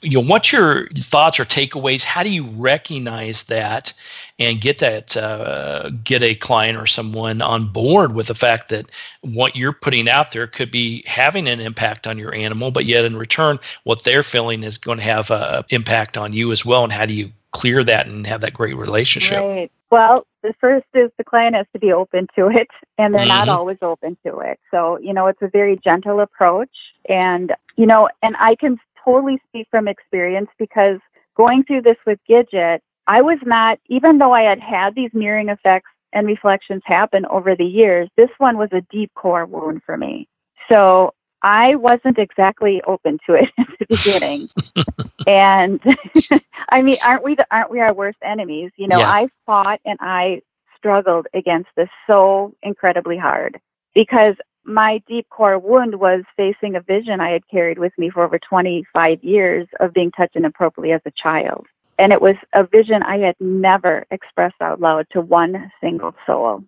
you 0.00 0.12
know, 0.12 0.28
what's 0.28 0.52
your 0.52 0.86
thoughts 0.90 1.40
or 1.40 1.44
takeaways? 1.44 2.04
How 2.04 2.22
do 2.22 2.30
you 2.30 2.44
recognize 2.44 3.42
that 3.44 3.92
and 4.38 4.60
get 4.60 4.78
that 4.78 5.16
uh, 5.16 5.90
get 6.04 6.22
a 6.22 6.36
client 6.36 6.78
or 6.78 6.86
someone 6.86 7.42
on 7.42 7.66
board 7.72 8.14
with 8.14 8.28
the 8.28 8.34
fact 8.34 8.68
that 8.68 8.86
what 9.22 9.56
you're 9.56 9.72
putting 9.72 10.08
out 10.08 10.30
there 10.30 10.46
could 10.46 10.70
be 10.70 11.02
having 11.04 11.48
an 11.48 11.58
impact 11.58 12.06
on 12.06 12.16
your 12.16 12.32
animal, 12.32 12.70
but 12.70 12.84
yet 12.84 13.04
in 13.04 13.16
return, 13.16 13.58
what 13.82 14.04
they're 14.04 14.22
feeling 14.22 14.62
is 14.62 14.78
going 14.78 14.98
to 14.98 15.04
have 15.04 15.32
an 15.32 15.64
impact 15.70 16.16
on 16.16 16.32
you 16.32 16.52
as 16.52 16.64
well. 16.64 16.84
And 16.84 16.92
how 16.92 17.06
do 17.06 17.14
you 17.14 17.32
clear 17.50 17.82
that 17.82 18.06
and 18.06 18.24
have 18.26 18.40
that 18.42 18.54
great 18.54 18.76
relationship? 18.76 19.40
Right. 19.40 19.70
Well, 19.94 20.26
the 20.42 20.52
first 20.60 20.86
is 20.92 21.12
the 21.18 21.22
client 21.22 21.54
has 21.54 21.66
to 21.72 21.78
be 21.78 21.92
open 21.92 22.26
to 22.34 22.48
it, 22.48 22.66
and 22.98 23.14
they're 23.14 23.20
mm-hmm. 23.20 23.46
not 23.46 23.48
always 23.48 23.78
open 23.80 24.16
to 24.26 24.40
it. 24.40 24.58
So, 24.72 24.98
you 24.98 25.12
know, 25.14 25.28
it's 25.28 25.40
a 25.40 25.46
very 25.46 25.78
gentle 25.84 26.18
approach. 26.18 26.76
And, 27.08 27.52
you 27.76 27.86
know, 27.86 28.08
and 28.20 28.34
I 28.40 28.56
can 28.56 28.80
totally 29.04 29.40
speak 29.48 29.68
from 29.70 29.86
experience 29.86 30.48
because 30.58 30.98
going 31.36 31.62
through 31.62 31.82
this 31.82 31.96
with 32.04 32.18
Gidget, 32.28 32.80
I 33.06 33.22
was 33.22 33.38
not, 33.46 33.78
even 33.86 34.18
though 34.18 34.32
I 34.32 34.42
had 34.42 34.58
had 34.58 34.96
these 34.96 35.10
mirroring 35.14 35.48
effects 35.48 35.90
and 36.12 36.26
reflections 36.26 36.82
happen 36.84 37.24
over 37.26 37.54
the 37.54 37.64
years, 37.64 38.08
this 38.16 38.30
one 38.38 38.58
was 38.58 38.70
a 38.72 38.80
deep 38.90 39.12
core 39.14 39.46
wound 39.46 39.82
for 39.86 39.96
me. 39.96 40.26
So 40.68 41.14
I 41.44 41.74
wasn't 41.74 42.18
exactly 42.18 42.80
open 42.86 43.18
to 43.26 43.34
it 43.34 43.50
at 43.58 43.66
the 43.78 43.86
beginning. 43.86 44.48
and 45.26 45.80
I 46.70 46.82
mean, 46.82 46.96
aren't 47.04 47.22
we 47.22 47.34
the, 47.34 47.46
aren't 47.50 47.70
we 47.70 47.80
our 47.80 47.92
worst 47.94 48.18
enemies? 48.24 48.72
You 48.76 48.88
know, 48.88 48.98
yeah. 48.98 49.10
I 49.10 49.28
fought 49.44 49.80
and 49.84 49.98
I 50.00 50.40
struggled 50.78 51.26
against 51.34 51.68
this 51.76 51.90
so 52.06 52.54
incredibly 52.62 53.18
hard 53.18 53.60
because 53.94 54.34
my 54.64 55.02
deep 55.06 55.28
core 55.28 55.58
wound 55.58 56.00
was 56.00 56.24
facing 56.34 56.76
a 56.76 56.80
vision 56.80 57.20
I 57.20 57.30
had 57.32 57.46
carried 57.48 57.78
with 57.78 57.92
me 57.98 58.08
for 58.08 58.24
over 58.24 58.38
25 58.38 59.22
years 59.22 59.68
of 59.80 59.92
being 59.92 60.10
touched 60.12 60.36
inappropriately 60.36 60.92
as 60.92 61.02
a 61.04 61.12
child. 61.22 61.66
And 61.98 62.10
it 62.12 62.22
was 62.22 62.36
a 62.54 62.64
vision 62.66 63.02
I 63.02 63.18
had 63.18 63.36
never 63.38 64.06
expressed 64.10 64.60
out 64.62 64.80
loud 64.80 65.06
to 65.12 65.20
one 65.20 65.70
single 65.82 66.14
soul. 66.26 66.64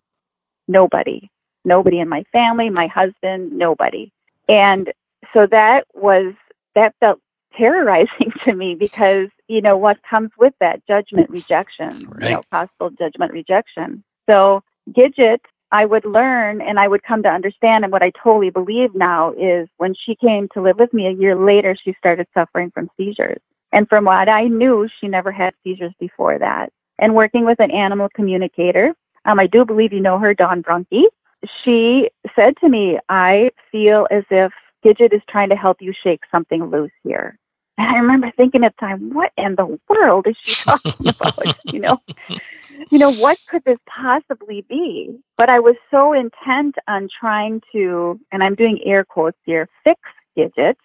Nobody. 0.69 1.31
Nobody 1.65 1.99
in 1.99 2.09
my 2.09 2.25
family, 2.31 2.69
my 2.69 2.87
husband, 2.87 3.53
nobody. 3.53 4.13
And 4.49 4.93
so 5.33 5.47
that 5.51 5.87
was, 5.95 6.35
that 6.75 6.95
felt 7.01 7.21
terrorizing 7.57 8.33
to 8.45 8.55
me 8.55 8.75
because, 8.75 9.29
you 9.49 9.61
know, 9.61 9.77
what 9.77 9.99
comes 10.09 10.31
with 10.39 10.55
that 10.61 10.87
judgment 10.87 11.31
rejection, 11.31 12.09
right. 12.09 12.31
you 12.31 12.37
know, 12.37 12.43
possible 12.51 12.91
judgment 12.91 13.33
rejection. 13.33 14.05
So 14.29 14.63
Gidget, 14.91 15.39
I 15.73 15.85
would 15.85 16.05
learn 16.05 16.61
and 16.61 16.79
I 16.79 16.89
would 16.89 17.03
come 17.03 17.23
to 17.25 17.29
understand. 17.29 17.85
And 17.85 17.93
what 17.93 18.03
I 18.03 18.13
totally 18.23 18.51
believe 18.51 18.95
now 18.95 19.33
is 19.33 19.69
when 19.79 19.95
she 19.95 20.15
came 20.15 20.49
to 20.55 20.63
live 20.63 20.79
with 20.79 20.93
me 20.93 21.07
a 21.07 21.13
year 21.13 21.37
later, 21.37 21.77
she 21.83 21.95
started 21.99 22.27
suffering 22.35 22.71
from 22.71 22.89
seizures. 22.97 23.41
And 23.73 23.89
from 23.89 24.05
what 24.05 24.29
I 24.29 24.45
knew, 24.45 24.89
she 25.01 25.09
never 25.09 25.33
had 25.33 25.55
seizures 25.65 25.93
before 25.99 26.39
that. 26.39 26.73
And 26.99 27.15
working 27.15 27.45
with 27.45 27.61
an 27.61 27.71
animal 27.71 28.09
communicator, 28.15 28.95
um, 29.25 29.41
I 29.41 29.49
do 29.49 29.65
believe 29.65 29.93
you 29.93 30.01
know 30.01 30.19
her, 30.19 30.35
Dawn 30.35 30.63
Brunke. 30.63 31.05
She 31.65 32.11
said 32.35 32.57
to 32.59 32.69
me, 32.69 32.99
I 33.09 33.51
feel 33.71 34.07
as 34.11 34.25
if 34.31 34.53
Gidget 34.85 35.15
is 35.15 35.23
trying 35.29 35.49
to 35.51 35.57
help 35.57 35.79
you 35.81 35.93
shake 36.03 36.21
something 36.31 36.65
loose 36.71 36.93
here. 37.03 37.39
And 37.79 37.89
I 37.89 37.99
remember 37.99 38.33
thinking 38.37 38.65
at 38.65 38.75
the 38.77 38.87
time, 38.87 39.13
what 39.13 39.33
in 39.37 39.57
the 39.57 39.79
world 39.89 40.27
is 40.27 40.37
she 40.43 40.55
talking 40.55 40.95
about? 41.09 41.57
you 41.65 41.79
know, 41.79 42.01
you 42.91 42.99
know, 42.99 43.13
what 43.13 43.39
could 43.49 43.65
this 43.65 43.79
possibly 43.87 44.65
be? 44.69 45.19
But 45.37 45.51
I 45.51 45.61
was 45.61 45.77
so 45.91 46.13
intent 46.13 46.77
on 46.89 47.09
trying 47.21 47.61
to, 47.73 48.19
and 48.33 48.43
I'm 48.43 48.55
doing 48.55 48.81
air 48.85 49.05
quotes 49.05 49.39
here, 49.45 49.69
fix 49.85 50.01
Gidget 50.39 50.77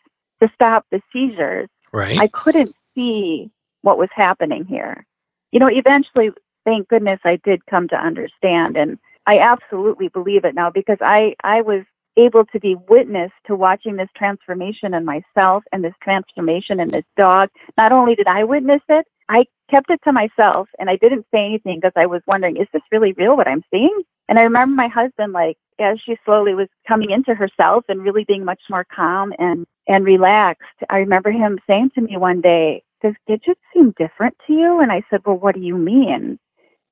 to 0.41 0.51
stop 0.53 0.85
the 0.91 1.01
seizures 1.13 1.69
Right. 1.91 2.17
I 2.17 2.27
couldn't 2.27 2.75
see 2.95 3.49
what 3.81 3.97
was 3.97 4.09
happening 4.15 4.65
here. 4.65 5.05
You 5.51 5.59
know, 5.59 5.69
eventually, 5.69 6.31
thank 6.65 6.87
goodness 6.87 7.19
I 7.25 7.39
did 7.43 7.65
come 7.65 7.87
to 7.89 7.95
understand. 7.95 8.77
And 8.77 8.97
I 9.27 9.39
absolutely 9.39 10.07
believe 10.09 10.45
it 10.45 10.55
now 10.55 10.69
because 10.69 10.97
I, 11.01 11.35
I 11.43 11.61
was 11.61 11.83
able 12.17 12.45
to 12.45 12.59
be 12.59 12.75
witness 12.89 13.31
to 13.47 13.55
watching 13.55 13.95
this 13.95 14.09
transformation 14.15 14.93
in 14.93 15.05
myself 15.05 15.63
and 15.71 15.83
this 15.83 15.93
transformation 16.03 16.79
in 16.79 16.91
this 16.91 17.05
dog. 17.15 17.49
Not 17.77 17.91
only 17.91 18.15
did 18.15 18.27
I 18.27 18.43
witness 18.43 18.81
it, 18.89 19.05
I 19.29 19.45
kept 19.69 19.89
it 19.89 20.01
to 20.03 20.11
myself 20.11 20.67
and 20.77 20.89
I 20.89 20.97
didn't 20.97 21.25
say 21.33 21.45
anything 21.45 21.79
because 21.79 21.93
I 21.95 22.05
was 22.05 22.21
wondering, 22.27 22.57
is 22.57 22.67
this 22.73 22.81
really 22.91 23.13
real 23.13 23.37
what 23.37 23.47
I'm 23.47 23.63
seeing? 23.71 24.01
And 24.27 24.37
I 24.37 24.43
remember 24.43 24.75
my 24.75 24.87
husband, 24.87 25.33
like, 25.33 25.57
as 25.79 25.99
she 26.05 26.15
slowly 26.25 26.53
was 26.53 26.67
coming 26.87 27.11
into 27.11 27.33
herself 27.33 27.85
and 27.87 28.03
really 28.03 28.25
being 28.25 28.45
much 28.45 28.61
more 28.69 28.85
calm 28.93 29.33
and, 29.39 29.65
and 29.87 30.05
relaxed, 30.05 30.63
I 30.89 30.97
remember 30.97 31.31
him 31.31 31.59
saying 31.65 31.91
to 31.95 32.01
me 32.01 32.17
one 32.17 32.41
day, 32.41 32.83
Does 33.01 33.13
Gidget 33.27 33.55
seem 33.73 33.93
different 33.97 34.35
to 34.47 34.53
you? 34.53 34.79
And 34.79 34.91
I 34.91 35.03
said, 35.09 35.21
Well, 35.25 35.37
what 35.37 35.55
do 35.55 35.61
you 35.61 35.77
mean? 35.77 36.37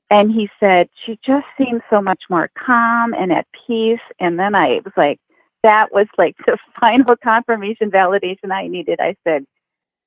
And 0.10 0.32
he 0.32 0.50
said, 0.60 0.90
She 1.06 1.20
just 1.26 1.46
seems 1.58 1.82
so 1.90 2.02
much 2.02 2.24
more 2.30 2.50
calm 2.58 3.14
and 3.14 3.32
at 3.32 3.48
peace. 3.68 4.00
And 4.20 4.40
then 4.40 4.56
I 4.56 4.82
was 4.84 4.94
like, 4.98 5.20
That 5.64 5.92
was 5.92 6.08
like 6.18 6.36
the 6.46 6.58
final 6.80 7.16
confirmation 7.16 7.92
validation 7.92 8.52
I 8.52 8.68
needed. 8.68 9.00
I 9.00 9.16
said, 9.24 9.46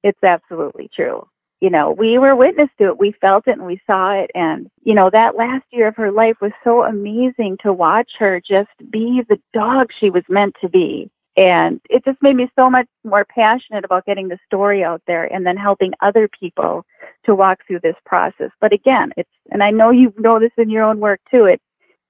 It's 0.03 0.23
absolutely 0.23 0.91
true 0.95 1.27
you 1.63 1.71
know, 1.71 1.93
we 1.93 2.19
were 2.19 2.35
witness 2.35 2.69
to 2.77 2.89
it. 2.89 2.99
We 2.99 3.15
felt 3.21 3.47
it 3.47 3.57
and 3.57 3.65
we 3.65 3.81
saw 3.87 4.11
it. 4.21 4.33
And, 4.35 4.69
you 4.83 4.95
know, 4.95 5.11
that 5.11 5.37
last 5.37 5.65
year 5.71 5.87
of 5.87 5.95
her 5.95 6.11
life 6.11 6.35
was 6.41 6.51
so 6.65 6.83
amazing 6.83 7.57
to 7.63 7.73
watch 7.73 8.11
her 8.19 8.41
just 8.41 8.71
be 8.91 9.23
the 9.29 9.39
dog 9.55 9.91
she 10.01 10.11
was 10.11 10.25
meant 10.29 10.57
to 10.61 10.69
be. 10.69 11.09
And 11.37 11.81
it 11.89 12.05
just 12.05 12.21
made 12.21 12.35
me 12.35 12.51
so 12.57 12.69
much 12.69 12.89
more 13.05 13.25
passionate 13.25 13.85
about 13.85 14.07
getting 14.07 14.27
the 14.27 14.41
story 14.45 14.83
out 14.83 15.03
there 15.07 15.33
and 15.33 15.47
then 15.47 15.57
helping 15.57 15.93
other 16.03 16.29
people 16.29 16.85
to 17.27 17.35
walk 17.37 17.61
through 17.65 17.81
this 17.81 17.97
process. 18.05 18.51
But 18.61 18.73
again, 18.73 19.13
it's, 19.17 19.31
and 19.53 19.63
I 19.63 19.71
know 19.71 19.91
you 19.91 20.13
know 20.19 20.41
this 20.41 20.51
in 20.57 20.71
your 20.71 20.83
own 20.83 20.99
work 20.99 21.21
too, 21.31 21.45
it, 21.45 21.61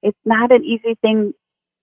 it's 0.03 0.19
not 0.25 0.51
an 0.51 0.65
easy 0.65 0.97
thing 1.03 1.35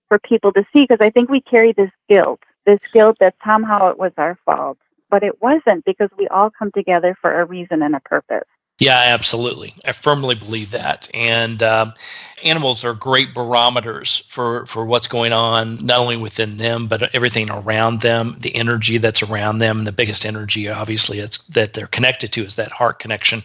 for 0.08 0.18
people 0.18 0.52
to 0.54 0.64
see 0.72 0.82
because 0.82 1.00
I 1.00 1.10
think 1.10 1.30
we 1.30 1.40
carry 1.40 1.72
this 1.72 1.90
guilt, 2.08 2.40
this 2.66 2.80
guilt 2.92 3.18
that 3.20 3.36
somehow 3.44 3.90
it 3.90 3.98
was 3.98 4.12
our 4.16 4.36
fault 4.44 4.78
but 5.10 5.22
it 5.22 5.42
wasn't 5.42 5.84
because 5.84 6.08
we 6.16 6.28
all 6.28 6.50
come 6.50 6.70
together 6.72 7.16
for 7.20 7.40
a 7.40 7.44
reason 7.44 7.82
and 7.82 7.94
a 7.94 8.00
purpose. 8.00 8.46
Yeah, 8.78 8.98
absolutely. 9.08 9.74
I 9.84 9.92
firmly 9.92 10.36
believe 10.36 10.70
that. 10.70 11.10
And 11.12 11.62
um, 11.62 11.92
animals 12.44 12.84
are 12.84 12.94
great 12.94 13.34
barometers 13.34 14.18
for, 14.28 14.66
for 14.66 14.84
what's 14.84 15.08
going 15.08 15.32
on, 15.32 15.76
not 15.84 15.98
only 15.98 16.16
within 16.16 16.56
them, 16.56 16.86
but 16.86 17.14
everything 17.14 17.50
around 17.50 18.00
them, 18.00 18.36
the 18.40 18.54
energy 18.54 18.98
that's 18.98 19.22
around 19.22 19.58
them. 19.58 19.78
And 19.78 19.86
the 19.86 19.92
biggest 19.92 20.24
energy, 20.24 20.68
obviously, 20.68 21.18
it's, 21.18 21.38
that 21.48 21.74
they're 21.74 21.86
connected 21.86 22.32
to 22.32 22.44
is 22.44 22.54
that 22.56 22.72
heart 22.72 22.98
connection 22.98 23.42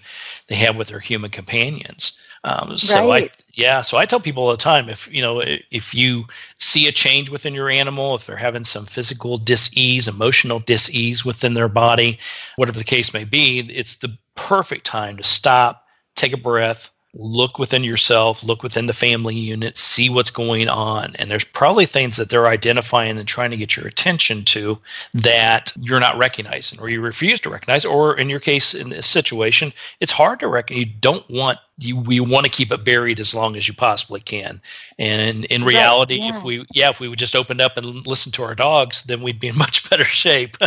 they 0.48 0.56
have 0.56 0.76
with 0.76 0.90
their 0.90 1.00
human 1.00 1.32
companions. 1.32 2.20
Um, 2.44 2.78
so 2.78 3.10
right. 3.10 3.32
I, 3.32 3.44
yeah, 3.54 3.82
so 3.82 3.98
I 3.98 4.06
tell 4.06 4.20
people 4.20 4.44
all 4.44 4.52
the 4.52 4.58
time, 4.58 4.88
if 4.88 5.12
you 5.12 5.20
know, 5.20 5.42
if 5.72 5.96
you 5.96 6.26
see 6.60 6.88
a 6.88 6.92
change 6.92 7.32
within 7.32 7.56
your 7.56 7.72
animal, 7.72 8.14
if 8.14 8.28
they're 8.28 8.36
having 8.36 8.64
some 8.64 8.86
physical 8.86 9.40
dis-ease, 9.40 10.08
emotional 10.08 10.60
dis-ease 10.60 11.26
within 11.26 11.56
their 11.56 11.68
body, 11.68 12.20
whatever 12.56 12.78
the 12.78 12.84
case 12.84 13.16
may 13.16 13.24
be, 13.24 13.62
it's 13.62 13.96
the 13.96 14.16
perfect 14.36 14.86
time 14.86 15.18
to 15.18 15.24
stop, 15.24 15.86
take 16.14 16.34
a 16.34 16.38
breath, 16.38 16.92
look 17.16 17.58
within 17.58 17.84
yourself, 17.84 18.44
look 18.44 18.62
within 18.62 18.88
the 18.88 18.94
family 18.94 19.36
unit, 19.36 19.78
see 19.78 20.10
what's 20.10 20.30
going 20.30 20.68
on. 20.68 21.16
And 21.18 21.32
there's 21.32 21.44
probably 21.44 21.86
things 21.86 22.18
that 22.18 22.30
they're 22.30 22.48
identifying 22.48 23.18
and 23.18 23.28
trying 23.28 23.52
to 23.52 23.58
get 23.58 23.76
your 23.76 23.88
attention 23.88 24.44
to 24.46 24.78
that 25.14 25.74
you're 25.80 26.00
not 26.00 26.18
recognizing 26.18 26.80
or 26.80 26.90
you 26.90 27.02
refuse 27.02 27.40
to 27.42 27.50
recognize. 27.50 27.86
Or 27.86 28.18
in 28.18 28.30
your 28.30 28.40
case, 28.40 28.74
in 28.74 28.90
this 28.90 29.08
situation, 29.08 29.72
it's 30.02 30.12
hard 30.12 30.40
to 30.42 30.48
recognize. 30.48 30.86
You 30.86 30.94
don't 31.00 31.28
want 31.30 31.60
you 31.78 31.98
we 31.98 32.22
want 32.22 32.46
to 32.46 32.52
keep 32.52 32.72
it 32.72 32.86
buried 32.86 33.20
as 33.20 33.36
long 33.36 33.58
as 33.58 33.68
you 33.68 33.74
possibly 33.74 34.22
can. 34.22 34.62
And 34.98 35.46
in 35.46 35.64
reality, 35.64 36.20
right, 36.20 36.32
yeah. 36.32 36.38
if 36.38 36.44
we 36.44 36.66
yeah, 36.74 36.90
if 36.90 37.00
we 37.00 37.08
would 37.08 37.20
just 37.20 37.36
opened 37.36 37.62
up 37.62 37.78
and 37.78 38.06
listened 38.08 38.34
to 38.36 38.44
our 38.44 38.56
dogs, 38.56 39.04
then 39.04 39.22
we'd 39.22 39.40
be 39.40 39.48
in 39.48 39.58
much 39.58 39.90
better 39.90 40.06
shape. 40.06 40.58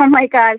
oh 0.00 0.08
my 0.08 0.26
gosh 0.26 0.58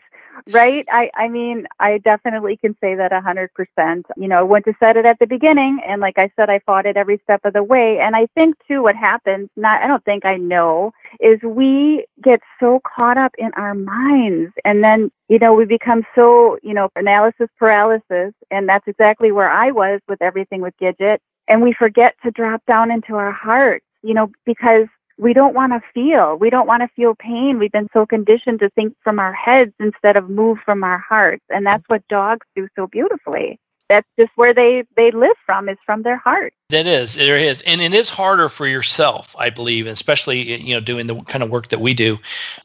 right? 0.53 0.85
I, 0.91 1.09
I 1.15 1.27
mean, 1.27 1.67
I 1.79 1.99
definitely 1.99 2.57
can 2.57 2.75
say 2.81 2.95
that 2.95 3.11
a 3.11 3.21
hundred 3.21 3.53
percent. 3.53 4.05
You 4.15 4.27
know, 4.27 4.39
I 4.39 4.43
went 4.43 4.65
to 4.65 4.73
set 4.79 4.97
it 4.97 5.05
at 5.05 5.19
the 5.19 5.27
beginning, 5.27 5.79
and 5.87 6.01
like 6.01 6.17
I 6.17 6.31
said, 6.35 6.49
I 6.49 6.59
fought 6.65 6.85
it 6.85 6.97
every 6.97 7.19
step 7.23 7.41
of 7.45 7.53
the 7.53 7.63
way. 7.63 7.99
And 8.01 8.15
I 8.15 8.27
think 8.35 8.55
too, 8.67 8.83
what 8.83 8.95
happens, 8.95 9.49
not, 9.55 9.81
I 9.81 9.87
don't 9.87 10.03
think 10.05 10.25
I 10.25 10.37
know, 10.37 10.91
is 11.19 11.39
we 11.43 12.05
get 12.23 12.39
so 12.59 12.81
caught 12.95 13.17
up 13.17 13.33
in 13.37 13.51
our 13.55 13.73
minds, 13.73 14.53
and 14.65 14.83
then 14.83 15.11
you 15.29 15.39
know 15.39 15.53
we 15.53 15.65
become 15.65 16.03
so 16.15 16.57
you 16.63 16.73
know 16.73 16.89
analysis 16.95 17.49
paralysis, 17.57 18.33
and 18.51 18.67
that's 18.67 18.87
exactly 18.87 19.31
where 19.31 19.49
I 19.49 19.71
was 19.71 20.01
with 20.07 20.21
everything 20.21 20.61
with 20.61 20.73
Gidget, 20.81 21.19
and 21.47 21.61
we 21.61 21.73
forget 21.73 22.15
to 22.23 22.31
drop 22.31 22.65
down 22.65 22.91
into 22.91 23.15
our 23.15 23.31
hearts. 23.31 23.85
You 24.03 24.13
know, 24.13 24.31
because 24.45 24.87
we 25.17 25.33
don't 25.33 25.55
want 25.55 25.73
to 25.73 25.81
feel. 25.93 26.35
We 26.35 26.49
don't 26.49 26.67
want 26.67 26.81
to 26.81 26.89
feel 26.95 27.15
pain. 27.15 27.57
We've 27.59 27.71
been 27.71 27.89
so 27.93 28.05
conditioned 28.05 28.59
to 28.59 28.69
think 28.71 28.95
from 29.03 29.19
our 29.19 29.33
heads 29.33 29.73
instead 29.79 30.15
of 30.15 30.29
move 30.29 30.59
from 30.63 30.83
our 30.83 30.99
hearts. 30.99 31.43
And 31.49 31.65
that's 31.65 31.83
what 31.87 32.07
dogs 32.07 32.45
do 32.55 32.67
so 32.75 32.87
beautifully. 32.87 33.59
That's 33.89 34.07
just 34.19 34.31
where 34.35 34.53
they, 34.53 34.83
they 34.95 35.11
live 35.11 35.37
from 35.45 35.69
is 35.69 35.77
from 35.85 36.03
their 36.03 36.17
heart. 36.17 36.53
That 36.69 36.85
is, 36.85 37.15
there 37.15 37.37
is, 37.37 37.61
and 37.61 37.79
it 37.79 37.93
is 37.93 38.09
harder 38.09 38.49
for 38.49 38.67
yourself, 38.67 39.33
I 39.39 39.49
believe, 39.49 39.87
especially 39.87 40.61
you 40.61 40.73
know 40.73 40.81
doing 40.81 41.07
the 41.07 41.15
kind 41.21 41.41
of 41.41 41.49
work 41.49 41.69
that 41.69 41.79
we 41.79 41.93
do. 41.93 42.17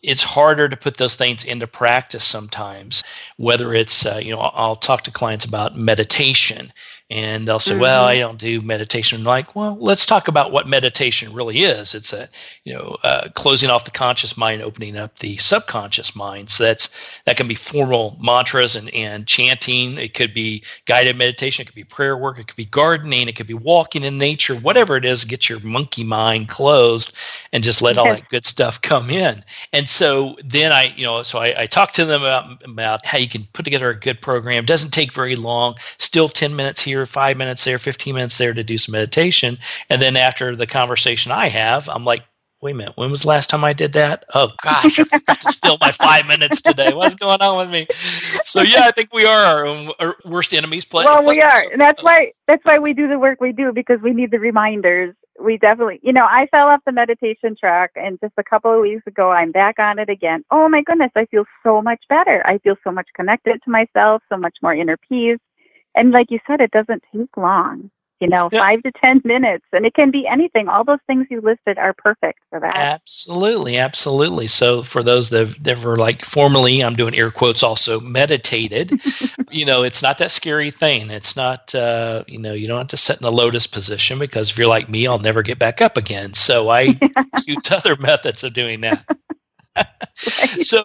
It's 0.03 0.25
harder 0.25 0.69
to 0.69 0.77
put 0.77 0.97
those 0.97 1.15
things 1.15 1.45
into 1.45 1.69
practice 1.69 2.25
sometimes. 2.25 3.05
Whether 3.37 3.73
it's 3.75 4.05
uh, 4.05 4.19
you 4.21 4.35
know, 4.35 4.41
I'll 4.41 4.75
talk 4.75 5.03
to 5.03 5.13
clients 5.13 5.45
about 5.45 5.77
meditation, 5.77 6.73
and 7.13 7.47
they'll 7.47 7.61
say, 7.61 7.75
mm-hmm. 7.75 7.83
"Well, 7.83 8.05
I 8.05 8.19
don't 8.19 8.39
do 8.39 8.61
meditation." 8.61 9.19
I'm 9.19 9.25
like, 9.25 9.55
well, 9.55 9.77
let's 9.79 10.07
talk 10.07 10.27
about 10.27 10.51
what 10.51 10.67
meditation 10.67 11.33
really 11.33 11.63
is. 11.63 11.95
It's 11.95 12.13
a 12.13 12.29
you 12.65 12.73
know 12.73 12.97
uh, 13.05 13.29
closing 13.35 13.71
off 13.71 13.85
the 13.85 13.93
conscious 13.93 14.37
mind, 14.37 14.63
opening 14.63 14.97
up 14.97 15.19
the 15.19 15.37
subconscious 15.37 16.17
mind. 16.17 16.49
So 16.51 16.65
that's 16.65 17.21
that 17.27 17.37
can 17.37 17.47
be 17.47 17.55
formal 17.55 18.17
mantras 18.21 18.75
and 18.75 18.93
and 18.95 19.29
chanting. 19.29 19.99
It 19.99 20.15
could 20.15 20.33
be 20.35 20.65
guided 20.87 21.17
meditation. 21.17 21.63
It 21.63 21.67
could 21.67 21.75
be 21.75 21.85
prayer 21.85 22.17
work. 22.17 22.39
It 22.39 22.49
could 22.49 22.57
be 22.57 22.65
gardening. 22.65 23.29
It 23.29 23.37
could 23.37 23.47
be 23.47 23.55
walking 23.55 23.92
in 24.01 24.17
nature. 24.17 24.55
Whatever 24.55 24.97
it 24.97 25.05
is, 25.05 25.25
get 25.25 25.49
your 25.49 25.61
monkey 25.61 26.05
mind 26.05 26.49
closed 26.49 27.17
and 27.53 27.65
just 27.65 27.83
let 27.83 27.99
all 27.99 28.07
that 28.07 28.29
good 28.29 28.47
stuff 28.47 28.81
come 28.81 29.11
in. 29.11 29.45
And 29.73 29.89
so 29.89 30.37
then 30.45 30.71
I 30.71 30.95
you 30.97 31.03
know 31.05 31.23
so 31.25 31.41
I, 31.41 31.63
I 31.63 31.67
talk 31.67 31.93
to 31.93 32.05
them 32.05 32.23
about 32.23 32.63
about 32.65 33.05
how 33.05 33.19
you 33.19 33.29
can 33.29 33.49
put 33.53 33.65
together 33.65 33.91
a 33.91 33.99
good 33.99 34.23
program. 34.23 34.63
It 34.63 34.69
doesn't 34.69 34.93
take 34.93 35.13
very 35.13 35.35
long. 35.35 35.75
Still 35.99 36.29
ten 36.29 36.55
minutes 36.55 36.81
here 36.81 36.93
here, 36.93 37.07
five 37.07 37.37
minutes 37.37 37.65
there, 37.65 37.79
15 37.79 38.15
minutes 38.15 38.39
there 38.39 38.53
to 38.53 38.63
do 38.63 38.77
some 38.77 38.93
meditation. 38.93 39.59
And 39.89 40.03
then 40.03 40.17
after 40.17 40.55
the 40.55 40.67
conversation 40.67 41.33
I 41.33 41.49
have, 41.49 41.89
I'm 41.89 42.05
like, 42.05 42.23
wait 42.63 42.73
a 42.73 42.75
minute, 42.75 42.93
when 42.97 43.11
was 43.11 43.23
the 43.23 43.29
last 43.29 43.51
time 43.51 43.65
I 43.65 43.73
did 43.73 43.93
that? 43.95 44.25
Oh 44.35 44.51
gosh, 44.63 44.99
I 44.99 45.37
still 45.41 45.77
my 45.81 45.91
five 45.91 46.27
minutes 46.27 46.63
today. 46.63 46.95
What's 46.95 47.15
going 47.15 47.43
on 47.43 47.59
with 47.59 47.71
me? 47.71 47.87
So 48.45 48.63
yeah, 48.63 48.85
I 48.85 48.93
think 48.93 49.13
we 49.13 49.27
are 49.27 49.45
our, 49.45 49.67
own, 49.67 49.93
our 49.99 50.17
worst 50.25 50.55
enemies. 50.55 50.85
Play, 50.85 51.05
well, 51.05 51.27
we 51.27 51.41
are, 51.41 51.65
and 51.73 51.81
that's 51.81 52.03
why 52.03 52.33
that's 52.47 52.65
why 52.65 52.79
we 52.79 52.95
do 52.95 53.09
the 53.09 53.19
work 53.19 53.41
we 53.41 53.53
do 53.53 53.73
because 53.73 54.01
we 54.01 54.13
need 54.13 54.31
the 54.31 54.39
reminders. 54.39 55.15
We 55.41 55.59
definitely, 55.59 55.99
you 56.03 56.13
know, 56.13 56.25
I 56.25 56.47
fell 56.51 56.69
off 56.69 56.81
the 56.87 56.93
meditation 56.93 57.57
track, 57.59 57.91
and 57.97 58.19
just 58.21 58.35
a 58.39 58.45
couple 58.45 58.73
of 58.73 58.81
weeks 58.81 59.07
ago, 59.07 59.31
I'm 59.31 59.51
back 59.51 59.79
on 59.79 59.99
it 59.99 60.09
again. 60.09 60.45
Oh 60.51 60.69
my 60.69 60.83
goodness, 60.83 61.11
I 61.17 61.27
feel 61.27 61.45
so 61.63 61.83
much 61.83 62.05
better. 62.09 62.47
I 62.47 62.59
feel 62.59 62.77
so 62.85 62.93
much 62.93 63.09
connected 63.15 63.61
to 63.65 63.71
myself, 63.71 64.23
so 64.29 64.37
much 64.37 64.57
more 64.63 64.75
inner 64.75 64.97
peace 64.97 65.41
and 65.95 66.11
like 66.11 66.31
you 66.31 66.39
said, 66.47 66.61
it 66.61 66.71
doesn't 66.71 67.03
take 67.15 67.37
long. 67.37 67.91
You 68.23 68.29
know, 68.29 68.49
yep. 68.53 68.63
five 68.63 68.83
to 68.85 68.93
ten 68.93 69.21
minutes, 69.25 69.65
and 69.73 69.85
it 69.85 69.95
can 69.95 70.13
be 70.13 70.29
anything. 70.29 70.69
All 70.69 70.85
those 70.85 71.01
things 71.09 71.27
you 71.29 71.41
listed 71.41 71.77
are 71.77 71.93
perfect 71.93 72.39
for 72.51 72.61
that. 72.61 72.77
Absolutely, 72.77 73.79
absolutely. 73.79 74.47
So 74.47 74.85
for 74.85 75.03
those 75.03 75.31
that 75.31 75.57
that 75.65 75.83
were 75.83 75.97
like 75.97 76.25
formally, 76.25 76.85
I'm 76.85 76.95
doing 76.95 77.17
air 77.17 77.31
quotes 77.31 77.65
also 77.65 77.99
meditated. 77.99 78.93
you 79.51 79.65
know, 79.65 79.83
it's 79.83 80.05
not 80.05 80.19
that 80.19 80.31
scary 80.31 80.71
thing. 80.71 81.11
It's 81.11 81.35
not, 81.35 81.75
uh, 81.75 82.23
you 82.29 82.39
know, 82.39 82.53
you 82.53 82.69
don't 82.69 82.79
have 82.79 82.87
to 82.89 82.97
sit 82.97 83.17
in 83.17 83.25
the 83.25 83.33
lotus 83.33 83.67
position 83.67 84.21
because 84.21 84.51
if 84.51 84.57
you're 84.57 84.69
like 84.69 84.89
me, 84.89 85.09
I'll 85.09 85.19
never 85.19 85.43
get 85.43 85.59
back 85.59 85.81
up 85.81 85.97
again. 85.97 86.33
So 86.35 86.69
I 86.69 86.83
use 87.49 87.73
other 87.73 87.97
methods 87.97 88.45
of 88.45 88.53
doing 88.53 88.83
that. 88.83 89.05
So, 90.61 90.83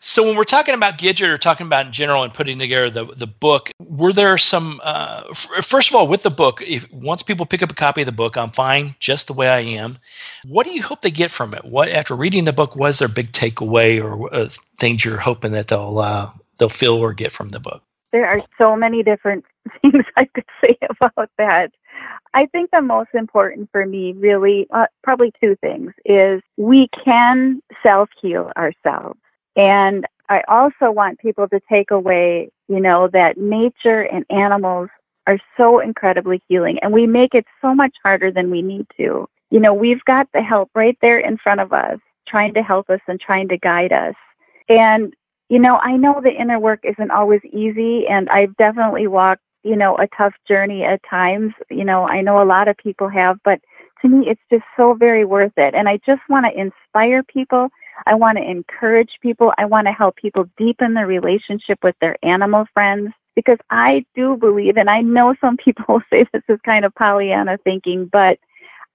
so 0.00 0.24
when 0.24 0.36
we're 0.36 0.44
talking 0.44 0.74
about 0.74 0.98
Gidget 0.98 1.28
or 1.28 1.38
talking 1.38 1.66
about 1.66 1.86
in 1.86 1.92
general 1.92 2.22
and 2.22 2.32
putting 2.32 2.58
together 2.58 2.90
the 2.90 3.06
the 3.14 3.26
book, 3.26 3.70
were 3.80 4.12
there 4.12 4.36
some? 4.38 4.80
Uh, 4.84 5.24
f- 5.30 5.64
first 5.64 5.90
of 5.90 5.96
all, 5.96 6.06
with 6.06 6.22
the 6.22 6.30
book, 6.30 6.62
if 6.62 6.90
once 6.92 7.22
people 7.22 7.46
pick 7.46 7.62
up 7.62 7.72
a 7.72 7.74
copy 7.74 8.02
of 8.02 8.06
the 8.06 8.12
book, 8.12 8.36
I'm 8.36 8.50
fine 8.50 8.94
just 9.00 9.26
the 9.26 9.32
way 9.32 9.48
I 9.48 9.60
am. 9.60 9.98
What 10.46 10.66
do 10.66 10.72
you 10.72 10.82
hope 10.82 11.02
they 11.02 11.10
get 11.10 11.30
from 11.30 11.54
it? 11.54 11.64
What 11.64 11.88
after 11.88 12.14
reading 12.14 12.44
the 12.44 12.52
book 12.52 12.76
was 12.76 12.98
their 12.98 13.08
big 13.08 13.32
takeaway 13.32 14.02
or 14.02 14.32
uh, 14.32 14.48
things 14.78 15.04
you're 15.04 15.18
hoping 15.18 15.52
that 15.52 15.68
they'll 15.68 15.98
uh, 15.98 16.30
they'll 16.58 16.68
feel 16.68 16.94
or 16.94 17.12
get 17.12 17.32
from 17.32 17.48
the 17.48 17.60
book? 17.60 17.82
There 18.12 18.26
are 18.26 18.42
so 18.58 18.76
many 18.76 19.02
different 19.02 19.44
things 19.82 20.04
I 20.16 20.26
could 20.26 20.46
say 20.60 20.76
about 21.00 21.30
that. 21.38 21.72
I 22.34 22.46
think 22.46 22.70
the 22.72 22.82
most 22.82 23.10
important 23.14 23.70
for 23.70 23.86
me, 23.86 24.12
really, 24.12 24.66
uh, 24.74 24.86
probably 25.02 25.32
two 25.40 25.56
things, 25.60 25.92
is 26.04 26.42
we 26.56 26.88
can 27.04 27.62
self 27.82 28.10
heal 28.20 28.50
ourselves. 28.56 29.20
And 29.56 30.04
I 30.28 30.42
also 30.48 30.90
want 30.90 31.20
people 31.20 31.48
to 31.48 31.60
take 31.70 31.92
away, 31.92 32.50
you 32.68 32.80
know, 32.80 33.08
that 33.12 33.38
nature 33.38 34.02
and 34.02 34.24
animals 34.30 34.88
are 35.26 35.38
so 35.56 35.78
incredibly 35.78 36.42
healing 36.48 36.78
and 36.82 36.92
we 36.92 37.06
make 37.06 37.34
it 37.34 37.46
so 37.62 37.74
much 37.74 37.94
harder 38.02 38.30
than 38.30 38.50
we 38.50 38.62
need 38.62 38.86
to. 38.96 39.26
You 39.50 39.60
know, 39.60 39.72
we've 39.72 40.04
got 40.04 40.26
the 40.34 40.42
help 40.42 40.70
right 40.74 40.98
there 41.00 41.18
in 41.18 41.38
front 41.38 41.60
of 41.60 41.72
us, 41.72 41.98
trying 42.26 42.52
to 42.54 42.62
help 42.62 42.90
us 42.90 43.00
and 43.06 43.20
trying 43.20 43.48
to 43.48 43.58
guide 43.58 43.92
us. 43.92 44.14
And, 44.68 45.14
you 45.48 45.58
know, 45.58 45.76
I 45.76 45.96
know 45.96 46.20
the 46.20 46.32
inner 46.34 46.58
work 46.58 46.80
isn't 46.82 47.10
always 47.10 47.40
easy 47.52 48.06
and 48.08 48.28
I've 48.28 48.56
definitely 48.56 49.06
walked 49.06 49.42
you 49.64 49.76
know, 49.76 49.96
a 49.96 50.06
tough 50.16 50.34
journey 50.46 50.84
at 50.84 51.00
times. 51.08 51.52
You 51.70 51.84
know, 51.84 52.06
I 52.06 52.20
know 52.20 52.42
a 52.42 52.44
lot 52.44 52.68
of 52.68 52.76
people 52.76 53.08
have, 53.08 53.38
but 53.44 53.60
to 54.02 54.08
me, 54.08 54.28
it's 54.28 54.40
just 54.50 54.64
so 54.76 54.94
very 54.94 55.24
worth 55.24 55.54
it. 55.56 55.74
And 55.74 55.88
I 55.88 55.98
just 56.06 56.20
want 56.28 56.46
to 56.46 56.60
inspire 56.60 57.22
people. 57.22 57.70
I 58.06 58.14
want 58.14 58.38
to 58.38 58.44
encourage 58.44 59.18
people. 59.22 59.52
I 59.56 59.64
want 59.64 59.86
to 59.86 59.92
help 59.92 60.16
people 60.16 60.48
deepen 60.58 60.94
their 60.94 61.06
relationship 61.06 61.78
with 61.82 61.96
their 62.00 62.16
animal 62.22 62.66
friends 62.74 63.12
because 63.34 63.58
I 63.70 64.04
do 64.14 64.36
believe, 64.36 64.76
and 64.76 64.90
I 64.90 65.00
know 65.00 65.34
some 65.40 65.56
people 65.56 66.00
say 66.10 66.26
this 66.32 66.42
is 66.48 66.58
kind 66.64 66.84
of 66.84 66.94
Pollyanna 66.94 67.58
thinking, 67.64 68.08
but 68.12 68.38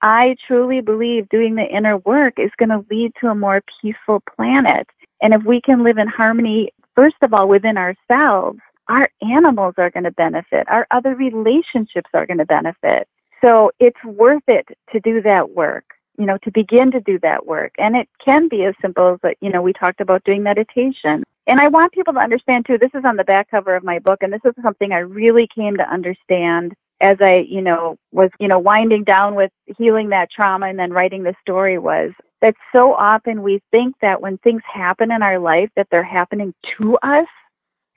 I 0.02 0.36
truly 0.48 0.82
believe 0.82 1.28
doing 1.30 1.56
the 1.56 1.66
inner 1.66 1.98
work 1.98 2.36
is 2.38 2.52
going 2.58 2.70
to 2.70 2.86
lead 2.90 3.12
to 3.20 3.28
a 3.28 3.36
more 3.36 3.62
peaceful 3.82 4.24
planet. 4.36 4.88
And 5.22 5.34
if 5.34 5.44
we 5.44 5.60
can 5.60 5.84
live 5.84 5.98
in 5.98 6.08
harmony, 6.08 6.72
first 6.96 7.18
of 7.22 7.34
all, 7.34 7.50
within 7.50 7.78
ourselves, 7.78 8.60
our 8.90 9.10
animals 9.22 9.76
are 9.78 9.92
going 9.92 10.04
to 10.04 10.12
benefit, 10.12 10.68
our 10.68 10.88
other 10.92 11.16
relationships 11.16 12.10
are 12.14 12.26
going 12.26 12.40
to 12.40 12.46
benefit. 12.46 13.08
So 13.42 13.72
it's 13.80 14.04
worth 14.04 14.44
it 14.48 14.68
to 14.92 15.00
do 15.00 15.22
that 15.22 15.52
work, 15.52 15.86
you 16.18 16.26
know, 16.26 16.38
to 16.44 16.52
begin 16.52 16.92
to 16.92 17.00
do 17.00 17.20
that 17.20 17.46
work. 17.46 17.74
And 17.78 17.96
it 17.96 18.10
can 18.24 18.50
be 18.50 18.66
as 18.66 18.74
simple 18.82 19.18
as, 19.24 19.34
you 19.42 19.50
know, 19.50 19.62
we 19.62 19.72
talked 19.72 20.02
about 20.02 20.24
doing 20.26 20.44
meditation. 20.44 21.24
And 21.48 21.60
I 21.62 21.68
want 21.70 21.94
people 21.94 22.14
to 22.14 22.20
understand 22.20 22.66
too, 22.66 22.78
this 22.78 22.92
is 22.94 23.06
on 23.06 23.16
the 23.16 23.24
back 23.24 23.50
cover 23.50 23.76
of 23.76 23.84
my 23.84 24.00
book, 24.00 24.20
and 24.22 24.34
this 24.34 24.42
is 24.44 24.54
something 24.62 24.92
I 24.92 25.00
really 25.00 25.48
came 25.54 25.78
to 25.78 25.90
understand 25.90 26.74
as 27.02 27.18
I, 27.22 27.46
you 27.48 27.62
know, 27.62 27.96
was, 28.12 28.30
you 28.40 28.48
know, 28.50 28.60
winding 28.60 29.06
down 29.06 29.36
with 29.36 29.52
healing 29.78 30.10
that 30.10 30.30
trauma 30.36 30.68
and 30.68 30.78
then 30.78 30.92
writing 30.92 31.24
the 31.24 31.34
story 31.42 31.80
was 31.80 32.12
that 32.42 32.56
so 32.74 32.94
often 32.94 33.42
we 33.42 33.62
think 33.72 33.96
that 34.02 34.22
when 34.22 34.38
things 34.40 34.62
happen 34.72 35.12
in 35.12 35.22
our 35.22 35.40
life 35.40 35.70
that 35.76 35.88
they're 35.92 36.04
happening 36.04 36.54
to 36.78 36.98
us 36.98 37.28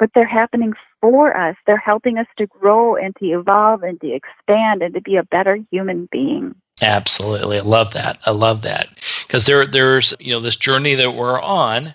but 0.03 0.11
they're 0.17 0.27
happening 0.27 0.73
for 1.01 1.37
us. 1.37 1.55
They're 1.65 1.77
helping 1.77 2.19
us 2.19 2.27
to 2.37 2.49
grow 2.49 2.97
and 2.97 3.15
to 3.21 3.25
evolve 3.25 3.85
and 3.85 4.01
to 4.01 4.13
expand 4.13 4.83
and 4.83 4.93
to 4.95 5.01
be 5.01 5.15
a 5.15 5.23
better 5.23 5.61
human 5.71 6.09
being. 6.11 6.57
Absolutely. 6.83 7.61
I 7.61 7.63
love 7.63 7.93
that. 7.93 8.19
I 8.27 8.33
love 8.33 8.63
that. 8.63 8.89
Because 9.25 9.47
there 9.47 9.65
there's, 9.65 10.13
you 10.19 10.33
know, 10.33 10.41
this 10.41 10.57
journey 10.57 10.97
that 10.97 11.15
we're 11.15 11.41
on, 11.41 11.95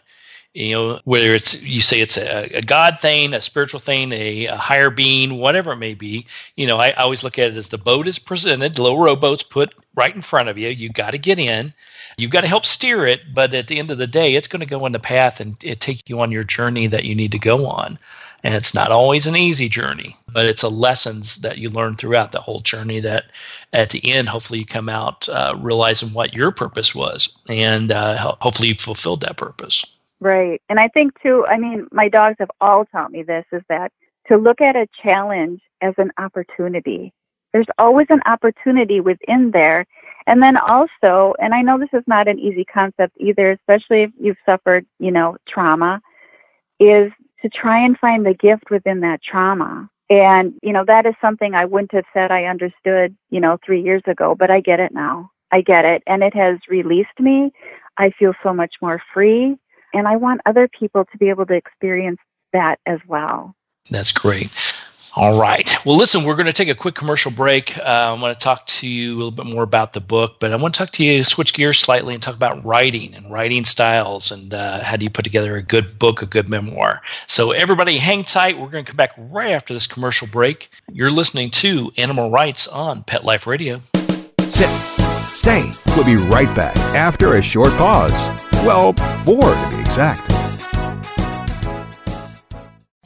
you 0.57 0.73
know, 0.73 0.99
whether 1.03 1.35
it's 1.35 1.61
you 1.61 1.81
say 1.81 2.01
it's 2.01 2.17
a, 2.17 2.49
a 2.57 2.61
God 2.63 2.99
thing, 2.99 3.31
a 3.35 3.41
spiritual 3.41 3.79
thing, 3.79 4.11
a, 4.11 4.47
a, 4.47 4.55
higher 4.55 4.89
being, 4.89 5.37
whatever 5.37 5.73
it 5.73 5.77
may 5.77 5.93
be, 5.93 6.25
you 6.55 6.65
know, 6.65 6.77
I, 6.77 6.89
I 6.89 7.03
always 7.03 7.23
look 7.23 7.37
at 7.37 7.51
it 7.51 7.55
as 7.55 7.69
the 7.69 7.77
boat 7.77 8.07
is 8.07 8.17
presented, 8.17 8.73
the 8.73 8.81
little 8.81 8.97
rowboats 8.97 9.43
put 9.43 9.75
right 9.93 10.15
in 10.15 10.23
front 10.23 10.49
of 10.49 10.57
you. 10.57 10.69
You 10.69 10.89
got 10.89 11.11
to 11.11 11.19
get 11.19 11.37
in. 11.37 11.73
You've 12.17 12.31
got 12.31 12.41
to 12.41 12.47
help 12.47 12.65
steer 12.65 13.05
it, 13.05 13.35
but 13.35 13.53
at 13.53 13.67
the 13.67 13.77
end 13.77 13.91
of 13.91 13.99
the 13.99 14.07
day, 14.07 14.33
it's 14.33 14.47
going 14.47 14.61
to 14.61 14.65
go 14.65 14.83
in 14.87 14.93
the 14.93 14.99
path 14.99 15.39
and 15.39 15.63
it 15.63 15.79
take 15.79 16.09
you 16.09 16.19
on 16.21 16.31
your 16.31 16.43
journey 16.43 16.87
that 16.87 17.05
you 17.05 17.13
need 17.13 17.33
to 17.33 17.39
go 17.39 17.67
on. 17.67 17.99
And 18.43 18.55
it's 18.55 18.73
not 18.73 18.91
always 18.91 19.27
an 19.27 19.35
easy 19.35 19.69
journey, 19.69 20.15
but 20.27 20.45
it's 20.45 20.63
a 20.63 20.69
lessons 20.69 21.37
that 21.37 21.59
you 21.59 21.69
learn 21.69 21.95
throughout 21.95 22.31
the 22.31 22.41
whole 22.41 22.61
journey 22.61 22.99
that 23.01 23.25
at 23.73 23.91
the 23.91 24.11
end, 24.11 24.29
hopefully 24.29 24.59
you 24.59 24.65
come 24.65 24.89
out 24.89 25.29
uh, 25.29 25.55
realizing 25.59 26.13
what 26.13 26.33
your 26.33 26.51
purpose 26.51 26.95
was 26.95 27.37
and 27.47 27.91
uh, 27.91 28.35
hopefully 28.39 28.69
you 28.69 28.75
fulfilled 28.75 29.21
that 29.21 29.37
purpose. 29.37 29.85
Right. 30.19 30.61
And 30.69 30.79
I 30.79 30.87
think 30.87 31.13
too, 31.21 31.45
I 31.47 31.57
mean, 31.57 31.87
my 31.91 32.09
dogs 32.09 32.37
have 32.39 32.49
all 32.59 32.85
taught 32.85 33.11
me 33.11 33.23
this 33.23 33.45
is 33.51 33.61
that 33.69 33.91
to 34.27 34.37
look 34.37 34.61
at 34.61 34.75
a 34.75 34.87
challenge 35.03 35.61
as 35.81 35.93
an 35.97 36.11
opportunity. 36.17 37.13
There's 37.53 37.67
always 37.77 38.07
an 38.09 38.21
opportunity 38.25 38.99
within 38.99 39.51
there. 39.51 39.85
And 40.25 40.41
then 40.41 40.57
also, 40.57 41.33
and 41.39 41.53
I 41.53 41.61
know 41.61 41.79
this 41.79 41.93
is 41.93 42.03
not 42.07 42.27
an 42.27 42.39
easy 42.39 42.65
concept 42.65 43.15
either, 43.17 43.51
especially 43.51 44.03
if 44.03 44.11
you've 44.19 44.37
suffered, 44.45 44.85
you 44.99 45.11
know, 45.11 45.37
trauma, 45.47 46.01
is 46.79 47.11
to 47.41 47.49
try 47.49 47.83
and 47.83 47.97
find 47.97 48.25
the 48.25 48.33
gift 48.33 48.69
within 48.69 48.99
that 49.01 49.21
trauma. 49.23 49.89
And, 50.09 50.53
you 50.61 50.73
know, 50.73 50.83
that 50.87 51.05
is 51.05 51.13
something 51.21 51.53
I 51.53 51.65
wouldn't 51.65 51.93
have 51.93 52.05
said 52.13 52.31
I 52.31 52.45
understood, 52.45 53.15
you 53.29 53.39
know, 53.39 53.57
three 53.65 53.81
years 53.81 54.03
ago, 54.07 54.35
but 54.35 54.49
I 54.49 54.59
get 54.59 54.79
it 54.79 54.93
now. 54.93 55.31
I 55.51 55.61
get 55.61 55.85
it. 55.85 56.03
And 56.07 56.23
it 56.23 56.35
has 56.35 56.57
released 56.69 57.19
me. 57.19 57.51
I 57.97 58.11
feel 58.17 58.33
so 58.43 58.53
much 58.53 58.75
more 58.81 59.01
free. 59.13 59.57
And 59.93 60.07
I 60.07 60.15
want 60.15 60.41
other 60.45 60.67
people 60.67 61.05
to 61.11 61.17
be 61.17 61.29
able 61.29 61.45
to 61.45 61.53
experience 61.53 62.19
that 62.53 62.77
as 62.85 62.99
well. 63.07 63.55
That's 63.89 64.11
great. 64.11 64.51
All 65.17 65.39
right. 65.39 65.73
Well, 65.83 65.97
listen, 65.97 66.25
we're 66.25 66.35
going 66.35 66.45
to 66.45 66.53
take 66.53 66.69
a 66.69 66.75
quick 66.75 66.93
commercial 66.93 67.31
break. 67.31 67.75
Uh, 67.79 67.81
I 67.81 68.13
want 68.13 68.37
to 68.37 68.43
talk 68.43 68.67
to 68.67 68.87
you 68.87 69.15
a 69.15 69.17
little 69.17 69.31
bit 69.31 69.47
more 69.47 69.63
about 69.63 69.93
the 69.93 69.99
book, 69.99 70.39
but 70.39 70.53
I 70.53 70.55
want 70.57 70.75
to 70.75 70.77
talk 70.77 70.91
to 70.91 71.03
you, 71.03 71.23
switch 71.23 71.55
gears 71.55 71.79
slightly, 71.79 72.13
and 72.13 72.21
talk 72.21 72.35
about 72.35 72.63
writing 72.63 73.15
and 73.15 73.31
writing 73.31 73.65
styles 73.65 74.31
and 74.31 74.53
uh, 74.53 74.83
how 74.83 74.95
do 74.95 75.03
you 75.03 75.09
put 75.09 75.23
together 75.23 75.55
a 75.55 75.63
good 75.63 75.97
book, 75.97 76.21
a 76.21 76.27
good 76.27 76.49
memoir. 76.49 77.01
So, 77.25 77.49
everybody, 77.49 77.97
hang 77.97 78.25
tight. 78.25 78.59
We're 78.59 78.69
going 78.69 78.85
to 78.85 78.91
come 78.91 78.97
back 78.97 79.13
right 79.17 79.53
after 79.53 79.73
this 79.73 79.87
commercial 79.87 80.27
break. 80.27 80.69
You're 80.91 81.09
listening 81.09 81.49
to 81.51 81.91
Animal 81.97 82.29
Writes 82.29 82.67
on 82.67 83.03
Pet 83.03 83.25
Life 83.25 83.47
Radio. 83.47 83.81
Sit. 84.41 84.69
Stay. 85.29 85.71
We'll 85.95 86.05
be 86.05 86.15
right 86.15 86.53
back 86.55 86.77
after 86.93 87.37
a 87.37 87.41
short 87.41 87.71
pause. 87.71 88.29
Well, 88.65 88.93
four 89.23 89.41
to 89.41 89.75
be 89.75 89.79
exact. 89.81 90.31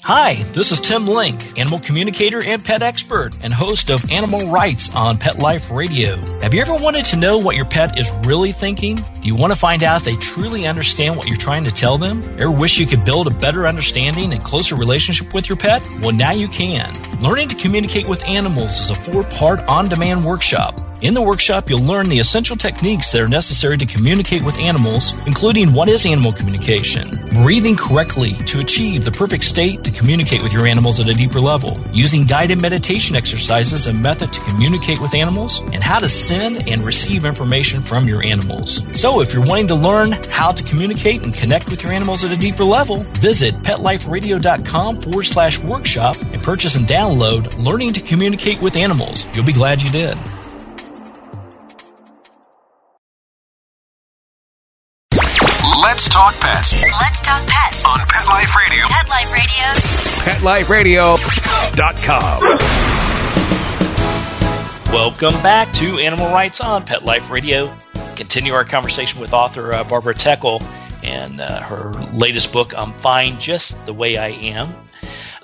Hi, 0.03 0.41
this 0.51 0.71
is 0.71 0.81
Tim 0.81 1.05
Link, 1.05 1.59
animal 1.59 1.79
communicator 1.79 2.43
and 2.43 2.65
pet 2.65 2.81
expert, 2.81 3.37
and 3.43 3.53
host 3.53 3.91
of 3.91 4.09
Animal 4.09 4.49
Writes 4.49 4.93
on 4.95 5.19
Pet 5.19 5.37
Life 5.37 5.69
Radio. 5.69 6.15
Have 6.41 6.55
you 6.55 6.61
ever 6.61 6.73
wanted 6.75 7.05
to 7.05 7.17
know 7.17 7.37
what 7.37 7.55
your 7.55 7.65
pet 7.65 7.99
is 7.99 8.11
really 8.25 8.51
thinking? 8.51 8.95
Do 8.95 9.27
you 9.27 9.35
want 9.35 9.53
to 9.53 9.59
find 9.59 9.83
out 9.83 9.97
if 9.97 10.03
they 10.03 10.15
truly 10.15 10.65
understand 10.65 11.15
what 11.15 11.27
you're 11.27 11.37
trying 11.37 11.63
to 11.65 11.71
tell 11.71 11.99
them? 11.99 12.23
Ever 12.39 12.49
wish 12.49 12.79
you 12.79 12.87
could 12.87 13.05
build 13.05 13.27
a 13.27 13.29
better 13.29 13.67
understanding 13.67 14.33
and 14.33 14.43
closer 14.43 14.75
relationship 14.75 15.35
with 15.35 15.47
your 15.47 15.57
pet? 15.57 15.85
Well, 16.01 16.13
now 16.13 16.31
you 16.31 16.47
can. 16.47 16.93
Learning 17.21 17.47
to 17.49 17.55
communicate 17.55 18.07
with 18.07 18.27
animals 18.27 18.79
is 18.79 18.89
a 18.89 18.95
four 18.95 19.23
part 19.23 19.59
on 19.67 19.87
demand 19.87 20.25
workshop. 20.25 20.79
In 21.01 21.15
the 21.15 21.21
workshop, 21.21 21.67
you'll 21.67 21.81
learn 21.81 22.09
the 22.09 22.19
essential 22.19 22.55
techniques 22.55 23.11
that 23.11 23.21
are 23.21 23.27
necessary 23.27 23.75
to 23.77 23.87
communicate 23.87 24.43
with 24.43 24.57
animals, 24.59 25.13
including 25.25 25.73
what 25.73 25.89
is 25.89 26.05
animal 26.05 26.31
communication, 26.31 27.27
breathing 27.43 27.75
correctly 27.75 28.33
to 28.45 28.59
achieve 28.59 29.03
the 29.03 29.11
perfect 29.11 29.43
state 29.43 29.83
to 29.83 29.91
communicate 29.91 30.43
with 30.43 30.53
your 30.53 30.67
animals 30.67 30.99
at 30.99 31.09
a 31.09 31.13
deeper 31.13 31.39
level, 31.39 31.79
using 31.91 32.23
guided 32.23 32.61
meditation 32.61 33.15
exercises 33.15 33.87
and 33.87 33.99
method 33.99 34.31
to 34.31 34.41
communicate 34.41 35.01
with 35.01 35.15
animals, 35.15 35.61
and 35.73 35.83
how 35.83 35.97
to 35.97 36.07
send 36.07 36.67
and 36.67 36.83
receive 36.83 37.25
information 37.25 37.81
from 37.81 38.07
your 38.07 38.23
animals. 38.23 38.83
So, 38.99 39.21
if 39.21 39.33
you're 39.33 39.45
wanting 39.45 39.67
to 39.69 39.75
learn 39.75 40.11
how 40.29 40.51
to 40.51 40.63
communicate 40.63 41.23
and 41.23 41.33
connect 41.33 41.69
with 41.69 41.81
your 41.81 41.93
animals 41.93 42.23
at 42.23 42.31
a 42.31 42.39
deeper 42.39 42.63
level, 42.63 42.97
visit 43.17 43.55
petliferadio.com 43.63 45.01
forward 45.01 45.23
slash 45.23 45.57
workshop 45.59 46.15
and 46.31 46.43
purchase 46.43 46.75
and 46.75 46.85
download 46.85 47.10
Learning 47.11 47.91
to 47.93 48.01
Communicate 48.01 48.61
with 48.61 48.75
Animals. 48.75 49.27
You'll 49.35 49.45
be 49.45 49.53
glad 49.53 49.81
you 49.83 49.89
did. 49.89 50.17
Let's 55.83 56.07
talk 56.07 56.33
pets 56.39 56.73
Let's 56.81 57.21
talk 57.21 57.45
pets. 57.47 57.85
on 57.85 57.99
Pet 58.07 58.25
Life 58.27 58.55
Radio. 58.55 58.85
Pet 58.87 60.41
Life 60.43 60.69
Radio. 60.69 61.17
PetLifeRadio.com. 61.17 62.43
Welcome 64.93 65.33
back 65.43 65.71
to 65.73 65.99
Animal 65.99 66.27
Writes 66.27 66.61
on 66.61 66.85
Pet 66.85 67.03
Life 67.03 67.29
Radio. 67.29 67.75
Continue 68.15 68.53
our 68.53 68.63
conversation 68.63 69.19
with 69.19 69.33
author 69.33 69.73
uh, 69.73 69.83
Barbara 69.83 70.13
Techel 70.13 70.61
and 71.03 71.41
uh, 71.41 71.61
her 71.61 71.91
latest 72.13 72.53
book, 72.53 72.73
I'm 72.77 72.93
Fine 72.93 73.39
Just 73.39 73.85
the 73.85 73.93
Way 73.93 74.17
I 74.17 74.27
Am. 74.29 74.73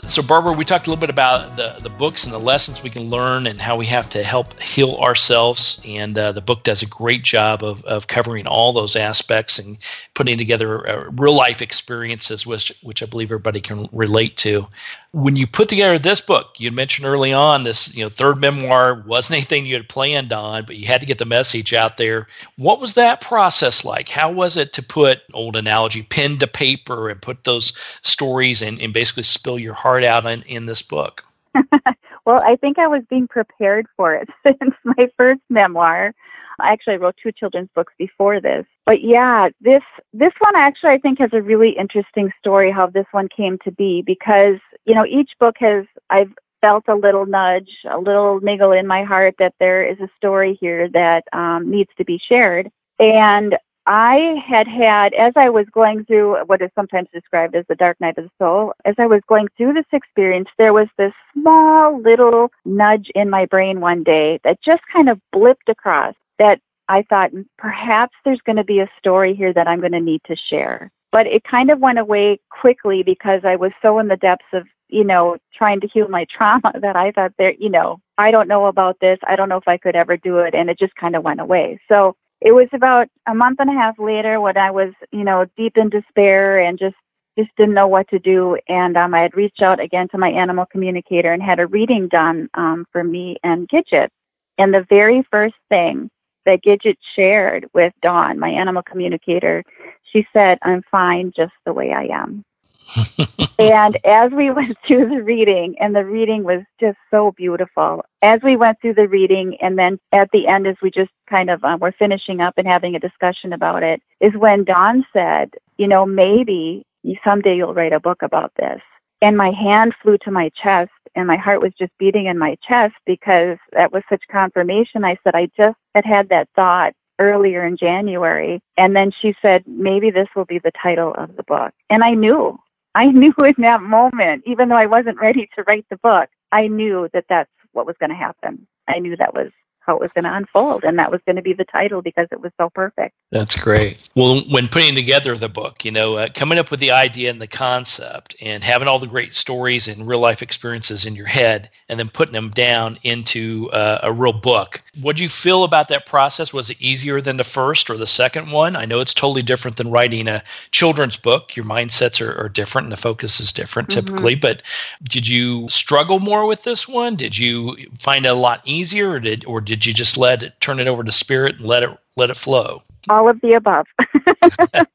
So, 0.08 0.22
Barbara, 0.22 0.54
we 0.54 0.64
talked 0.64 0.88
a 0.88 0.90
little 0.90 1.02
bit 1.02 1.10
about 1.10 1.58
the, 1.58 1.76
the 1.82 1.90
books 1.90 2.24
and 2.24 2.34
the 2.34 2.40
lessons 2.40 2.82
we 2.82 2.90
can 2.90 3.10
learn 3.10 3.46
and 3.46 3.60
how 3.60 3.76
we 3.76 3.86
have 3.88 4.10
to 4.12 4.24
help 4.24 4.58
heal 4.62 4.96
ourselves. 4.96 5.82
And 5.86 6.18
uh, 6.18 6.32
the 6.32 6.40
book 6.40 6.64
does 6.64 6.82
a 6.82 6.86
great 6.86 7.24
job 7.24 7.62
of, 7.62 7.84
of 7.84 8.08
covering 8.08 8.48
all 8.48 8.72
those 8.72 8.96
aspects 8.96 9.60
and 9.60 9.78
putting 10.14 10.38
together 10.38 10.90
uh, 10.90 11.10
real 11.12 11.36
life 11.36 11.62
experiences, 11.62 12.48
which, 12.48 12.72
which 12.84 13.04
I 13.04 13.06
believe 13.06 13.28
everybody 13.28 13.60
can 13.60 13.90
relate 13.92 14.38
to. 14.38 14.66
When 15.12 15.36
you 15.36 15.46
put 15.46 15.68
together 15.68 16.00
this 16.00 16.22
book, 16.22 16.56
you 16.58 16.72
mentioned 16.72 17.08
early 17.08 17.34
on 17.34 17.64
this 17.64 17.94
you 17.96 18.04
know 18.04 18.10
third 18.10 18.40
memoir 18.40 19.04
wasn't 19.06 19.38
anything 19.38 19.66
you 19.66 19.76
had 19.76 19.90
planned 19.90 20.32
on, 20.32 20.64
but 20.66 20.78
you 20.78 20.88
had 20.88 21.02
to 21.02 21.08
get 21.08 21.18
the 21.18 21.26
message 21.26 21.74
out 21.74 21.98
there. 21.98 22.28
What 22.56 22.80
was 22.80 22.94
that 22.94 23.20
process 23.20 23.84
like? 23.84 24.08
How 24.08 24.32
was 24.32 24.56
it 24.56 24.74
to 24.74 24.84
put 24.84 25.24
old 25.34 25.56
analogy 25.56 26.04
pen 26.04 26.38
to 26.38 26.48
paper 26.48 27.10
and 27.10 27.22
put 27.22 27.44
those 27.44 27.74
stories 28.04 28.62
and, 28.62 28.80
and 28.80 28.94
basically 28.94 29.24
spill 29.24 29.60
your 29.60 29.74
heart 29.74 29.97
out 30.04 30.26
in, 30.26 30.42
in 30.44 30.66
this 30.66 30.82
book? 30.82 31.24
well, 32.26 32.42
I 32.44 32.56
think 32.58 32.80
I 32.80 32.88
was 32.88 33.04
being 33.10 33.28
prepared 33.28 33.88
for 33.96 34.14
it 34.14 34.30
since 34.44 34.74
my 34.84 35.08
first 35.18 35.42
memoir. 35.50 36.14
I 36.60 36.72
actually 36.72 36.98
wrote 36.98 37.16
two 37.22 37.32
children's 37.32 37.70
books 37.76 37.94
before 38.00 38.42
this. 38.42 38.66
But 38.86 39.04
yeah, 39.04 39.50
this 39.62 39.84
this 40.14 40.34
one 40.40 40.56
actually 40.56 40.92
I 40.92 40.98
think 40.98 41.20
has 41.20 41.30
a 41.34 41.42
really 41.42 41.76
interesting 41.78 42.32
story 42.40 42.72
how 42.72 42.88
this 42.88 43.06
one 43.12 43.28
came 43.30 43.60
to 43.64 43.72
be 43.72 44.02
because, 44.06 44.58
you 44.86 44.96
know, 44.96 45.06
each 45.06 45.32
book 45.40 45.56
has 45.60 45.86
I've 46.10 46.32
felt 46.62 46.86
a 46.88 46.96
little 46.96 47.26
nudge, 47.26 47.70
a 47.90 48.00
little 48.00 48.40
niggle 48.42 48.72
in 48.72 48.88
my 48.88 49.04
heart 49.04 49.36
that 49.38 49.54
there 49.60 49.88
is 49.88 50.00
a 50.00 50.10
story 50.18 50.58
here 50.60 50.90
that 50.90 51.24
um, 51.32 51.70
needs 51.70 51.92
to 51.98 52.06
be 52.06 52.20
shared. 52.28 52.72
And 53.00 53.56
I 53.88 54.36
had 54.46 54.68
had, 54.68 55.14
as 55.14 55.32
I 55.38 55.50
was 55.50 55.66
going 55.72 56.04
through 56.04 56.44
what 56.46 56.62
is 56.62 56.70
sometimes 56.76 57.08
described 57.14 57.56
as 57.56 57.64
the 57.70 57.76
dark 57.76 58.00
night 58.02 58.18
of 58.18 58.26
the 58.26 58.32
soul, 58.38 58.74
as 58.84 58.96
I 58.98 59.08
was 59.08 59.22
going 59.28 59.48
through 59.56 59.74
this 59.74 59.86
experience, 59.94 60.50
there 60.58 60.74
was 60.74 60.90
this 60.98 61.14
small 61.34 62.02
little 62.02 62.52
nudge 62.66 63.08
in 63.16 63.30
my 63.30 63.46
brain 63.46 63.80
one 63.80 64.04
day 64.04 64.42
that 64.44 64.62
just 64.62 64.82
kind 64.92 65.08
of 65.08 65.22
blipped 65.34 65.70
across 65.70 66.16
that 66.38 66.60
I 66.90 67.04
thought 67.10 67.32
mm, 67.32 67.46
perhaps 67.58 68.14
there's 68.26 68.42
going 68.46 68.58
to 68.58 68.64
be 68.64 68.80
a 68.80 68.90
story 69.00 69.34
here 69.34 69.54
that 69.54 69.70
I'm 69.70 69.80
going 69.80 69.94
to 69.94 70.02
need 70.02 70.22
to 70.28 70.36
share. 70.50 70.92
But 71.14 71.26
it 71.28 71.44
kind 71.50 71.72
of 71.72 71.80
went 71.80 72.00
away 72.00 72.42
quickly 72.50 73.04
because 73.04 73.42
I 73.46 73.56
was 73.56 73.72
so 73.82 74.00
in 74.00 74.10
the 74.10 74.18
depths 74.18 74.46
of, 74.52 74.68
you 74.90 75.06
know, 75.06 75.38
trying 75.58 75.80
to 75.80 75.88
heal 75.88 76.10
my 76.10 76.26
trauma 76.38 76.74
that 76.82 76.98
I 76.98 77.12
thought 77.12 77.32
there, 77.38 77.54
you 77.58 77.70
know, 77.70 78.02
I 78.18 78.32
don't 78.32 78.50
know 78.50 78.66
about 78.66 79.00
this. 79.00 79.20
I 79.26 79.38
don't 79.38 79.48
know 79.48 79.58
if 79.58 79.68
I 79.68 79.78
could 79.78 79.96
ever 79.96 80.18
do 80.18 80.40
it. 80.40 80.54
And 80.54 80.70
it 80.70 80.78
just 80.78 80.96
kind 80.96 81.16
of 81.16 81.24
went 81.24 81.40
away. 81.40 81.80
So 81.88 82.18
it 82.42 82.52
was 82.52 82.68
about 82.74 83.08
a 83.28 83.34
month 83.34 83.60
and 83.60 83.70
a 83.70 83.74
half 83.74 83.98
later 84.00 84.40
when 84.40 84.58
I 84.58 84.72
was, 84.72 84.94
you 85.12 85.24
know, 85.24 85.46
deep 85.58 85.78
in 85.78 85.90
despair 85.90 86.60
and 86.60 86.78
just 86.78 86.96
just 87.38 87.56
didn't 87.56 87.76
know 87.76 87.88
what 87.88 88.08
to 88.10 88.18
do. 88.18 88.58
And 88.68 88.98
um, 88.98 89.14
I 89.14 89.22
had 89.22 89.36
reached 89.36 89.62
out 89.62 89.80
again 89.80 90.08
to 90.10 90.18
my 90.18 90.30
animal 90.30 90.66
communicator 90.66 91.32
and 91.32 91.42
had 91.42 91.60
a 91.60 91.68
reading 91.68 92.08
done 92.08 92.50
um, 92.56 92.86
for 92.92 93.04
me 93.04 93.38
and 93.44 93.70
Gidget. 93.70 94.10
And 94.58 94.74
the 94.74 94.86
very 94.90 95.24
first 95.30 95.56
thing 95.70 96.10
that 96.48 96.64
Gidget 96.66 96.98
shared 97.16 97.68
with 97.76 97.94
Dawn, 98.02 98.40
my 98.40 98.50
animal 98.50 98.82
communicator, 98.82 99.64
she 100.12 100.26
said, 100.34 100.58
I'm 100.64 100.82
fine 100.90 101.32
just 101.36 101.54
the 101.66 101.74
way 101.74 101.92
I 101.92 102.06
am. 102.06 102.44
and 103.60 103.98
as 104.06 104.32
we 104.32 104.52
went 104.52 104.78
through 104.88 105.10
the 105.10 105.24
reading, 105.24 105.76
and 105.80 105.96
the 105.96 106.06
reading 106.06 106.44
was 106.44 106.64
just 106.80 106.98
so 107.12 107.34
beautiful, 107.38 108.04
as 108.22 108.40
we 108.44 108.56
went 108.56 108.80
through 108.82 108.96
the 108.96 109.08
reading, 109.08 109.58
and 109.62 109.78
then 109.78 110.00
at 110.14 110.30
the 110.32 110.48
end, 110.48 110.68
as 110.68 110.76
we 110.82 110.92
just 110.92 111.12
kind 111.30 111.50
of 111.50 111.64
uh, 111.64 111.78
were 111.80 111.94
finishing 111.98 112.42
up 112.42 112.56
and 112.58 112.68
having 112.68 112.96
a 112.96 113.00
discussion 113.00 113.54
about 113.54 113.84
it, 113.84 114.02
is 114.22 114.34
when 114.36 114.64
Dawn 114.64 115.06
said, 115.14 115.52
You 115.78 115.88
know, 115.88 116.06
maybe 116.06 116.86
someday 117.24 117.56
you'll 117.58 117.74
write 117.74 117.94
a 117.94 118.00
book 118.00 118.22
about 118.22 118.52
this. 118.58 118.82
and 119.22 119.38
my 119.38 119.52
hand 119.52 119.94
flew 120.02 120.18
to 120.20 120.32
my 120.32 120.50
chest 120.62 120.92
and 121.16 121.28
my 121.28 121.38
heart 121.38 121.62
was 121.62 121.74
just 121.80 121.92
beating 121.98 122.28
in 122.28 122.38
my 122.38 122.56
chest 122.68 122.94
because 123.06 123.58
that 123.74 123.92
was 123.92 124.04
such 124.10 124.24
confirmation. 124.32 125.04
I 125.04 125.18
said, 125.24 125.36
I 125.36 125.50
just 125.58 125.78
had 125.96 126.06
had 126.06 126.30
that 126.30 126.50
thought 126.56 126.94
earlier 127.20 127.66
in 127.66 127.78
January. 127.78 128.62
And 128.78 128.96
then 128.96 129.12
she 129.22 129.34
said, 129.42 129.64
maybe 129.66 130.12
this 130.12 130.28
will 130.36 130.46
be 130.46 130.60
the 130.60 130.72
title 130.82 131.14
of 131.18 131.36
the 131.36 131.44
book. 131.44 131.74
And 131.90 132.04
I 132.04 132.14
knew, 132.14 132.60
I 132.98 133.06
knew 133.12 133.34
in 133.46 133.54
that 133.60 133.82
moment, 133.82 134.44
even 134.46 134.70
though 134.70 134.76
I 134.76 134.88
wasn't 134.88 135.22
ready 135.22 135.48
to 135.56 135.64
write 135.68 135.86
the 135.90 135.98
book, 135.98 136.30
I 136.52 136.68
knew 136.68 137.08
that 137.14 137.26
that's 137.30 137.50
what 137.74 137.86
was 137.86 137.96
going 138.00 138.10
to 138.10 138.16
happen. 138.16 138.68
I 138.88 139.00
knew 139.00 139.16
that 139.18 139.36
was 139.36 139.52
how 139.88 139.96
it 139.96 140.02
was 140.02 140.12
going 140.14 140.26
to 140.26 140.36
unfold. 140.36 140.84
And 140.84 141.00
that 141.00 141.12
was 141.12 141.22
going 141.26 141.38
to 141.38 141.42
be 141.42 141.54
the 141.54 141.66
title 141.66 142.02
because 142.02 142.28
it 142.32 142.42
was 142.42 142.52
so 142.60 142.70
perfect. 142.70 143.16
That's 143.32 143.56
great. 143.56 144.08
Well, 144.16 144.42
when 144.50 144.68
putting 144.68 144.96
together 144.96 145.38
the 145.38 145.50
book, 145.50 145.84
you 145.84 145.92
know, 145.92 146.16
uh, 146.16 146.30
coming 146.34 146.60
up 146.60 146.70
with 146.70 146.80
the 146.80 146.92
idea 146.92 147.30
and 147.30 147.42
the 147.42 147.48
concept 147.48 148.36
and 148.42 148.64
having 148.64 148.88
all 148.88 149.00
the 149.00 149.08
great 149.08 149.34
stories 149.34 149.88
and 149.88 150.08
real 150.08 150.20
life 150.20 150.42
experiences 150.42 151.06
in 151.06 151.16
your 151.16 151.26
head 151.26 151.70
and 151.90 152.00
then 152.00 152.10
putting 152.10 152.34
them 152.34 152.52
down 152.52 152.98
into 153.04 153.70
uh, 153.72 154.00
a 154.04 154.12
real 154.12 154.34
book. 154.34 154.82
What 155.02 155.18
do 155.18 155.24
you 155.24 155.30
feel 155.30 155.64
about 155.64 155.88
that 155.88 156.06
process? 156.06 156.54
Was 156.54 156.70
it 156.70 156.82
easier 156.82 157.22
than 157.22 157.38
the 157.38 157.44
first 157.44 157.90
or 157.90 157.98
the 157.98 158.08
second 158.08 158.52
one? 158.52 158.76
I 158.76 158.86
know 158.86 159.00
it's 159.00 159.14
totally 159.14 159.42
different 159.42 159.78
than 159.78 159.90
writing 159.90 160.28
a 160.28 160.44
children's 160.72 161.18
book. 161.18 161.56
Your 161.56 161.66
mindsets 161.66 162.26
are, 162.26 162.38
are 162.40 162.50
different 162.50 162.86
and 162.86 162.92
the 162.92 162.98
focus 162.98 163.40
is 163.40 163.54
different 163.54 163.90
mm-hmm. 163.90 164.06
typically. 164.06 164.36
But 164.36 164.62
did 165.04 165.28
you 165.28 165.70
struggle 165.70 166.20
more 166.20 166.46
with 166.46 166.64
this 166.64 166.88
one? 166.88 167.16
Did 167.16 167.38
you 167.38 167.78
find 168.00 168.26
it 168.26 168.30
a 168.30 168.34
lot 168.34 168.62
easier 168.66 169.12
or 169.12 169.20
did, 169.20 169.46
or 169.46 169.62
did 169.62 169.77
did 169.78 169.86
you 169.86 169.94
just 169.94 170.18
let 170.18 170.42
it 170.42 170.60
turn 170.60 170.80
it 170.80 170.88
over 170.88 171.04
to 171.04 171.12
spirit 171.12 171.58
and 171.60 171.68
let 171.68 171.84
it 171.84 171.90
let 172.16 172.32
it 172.32 172.38
flow? 172.38 172.82
All 173.10 173.30
of 173.30 173.40
the 173.42 173.54
above. 173.54 173.86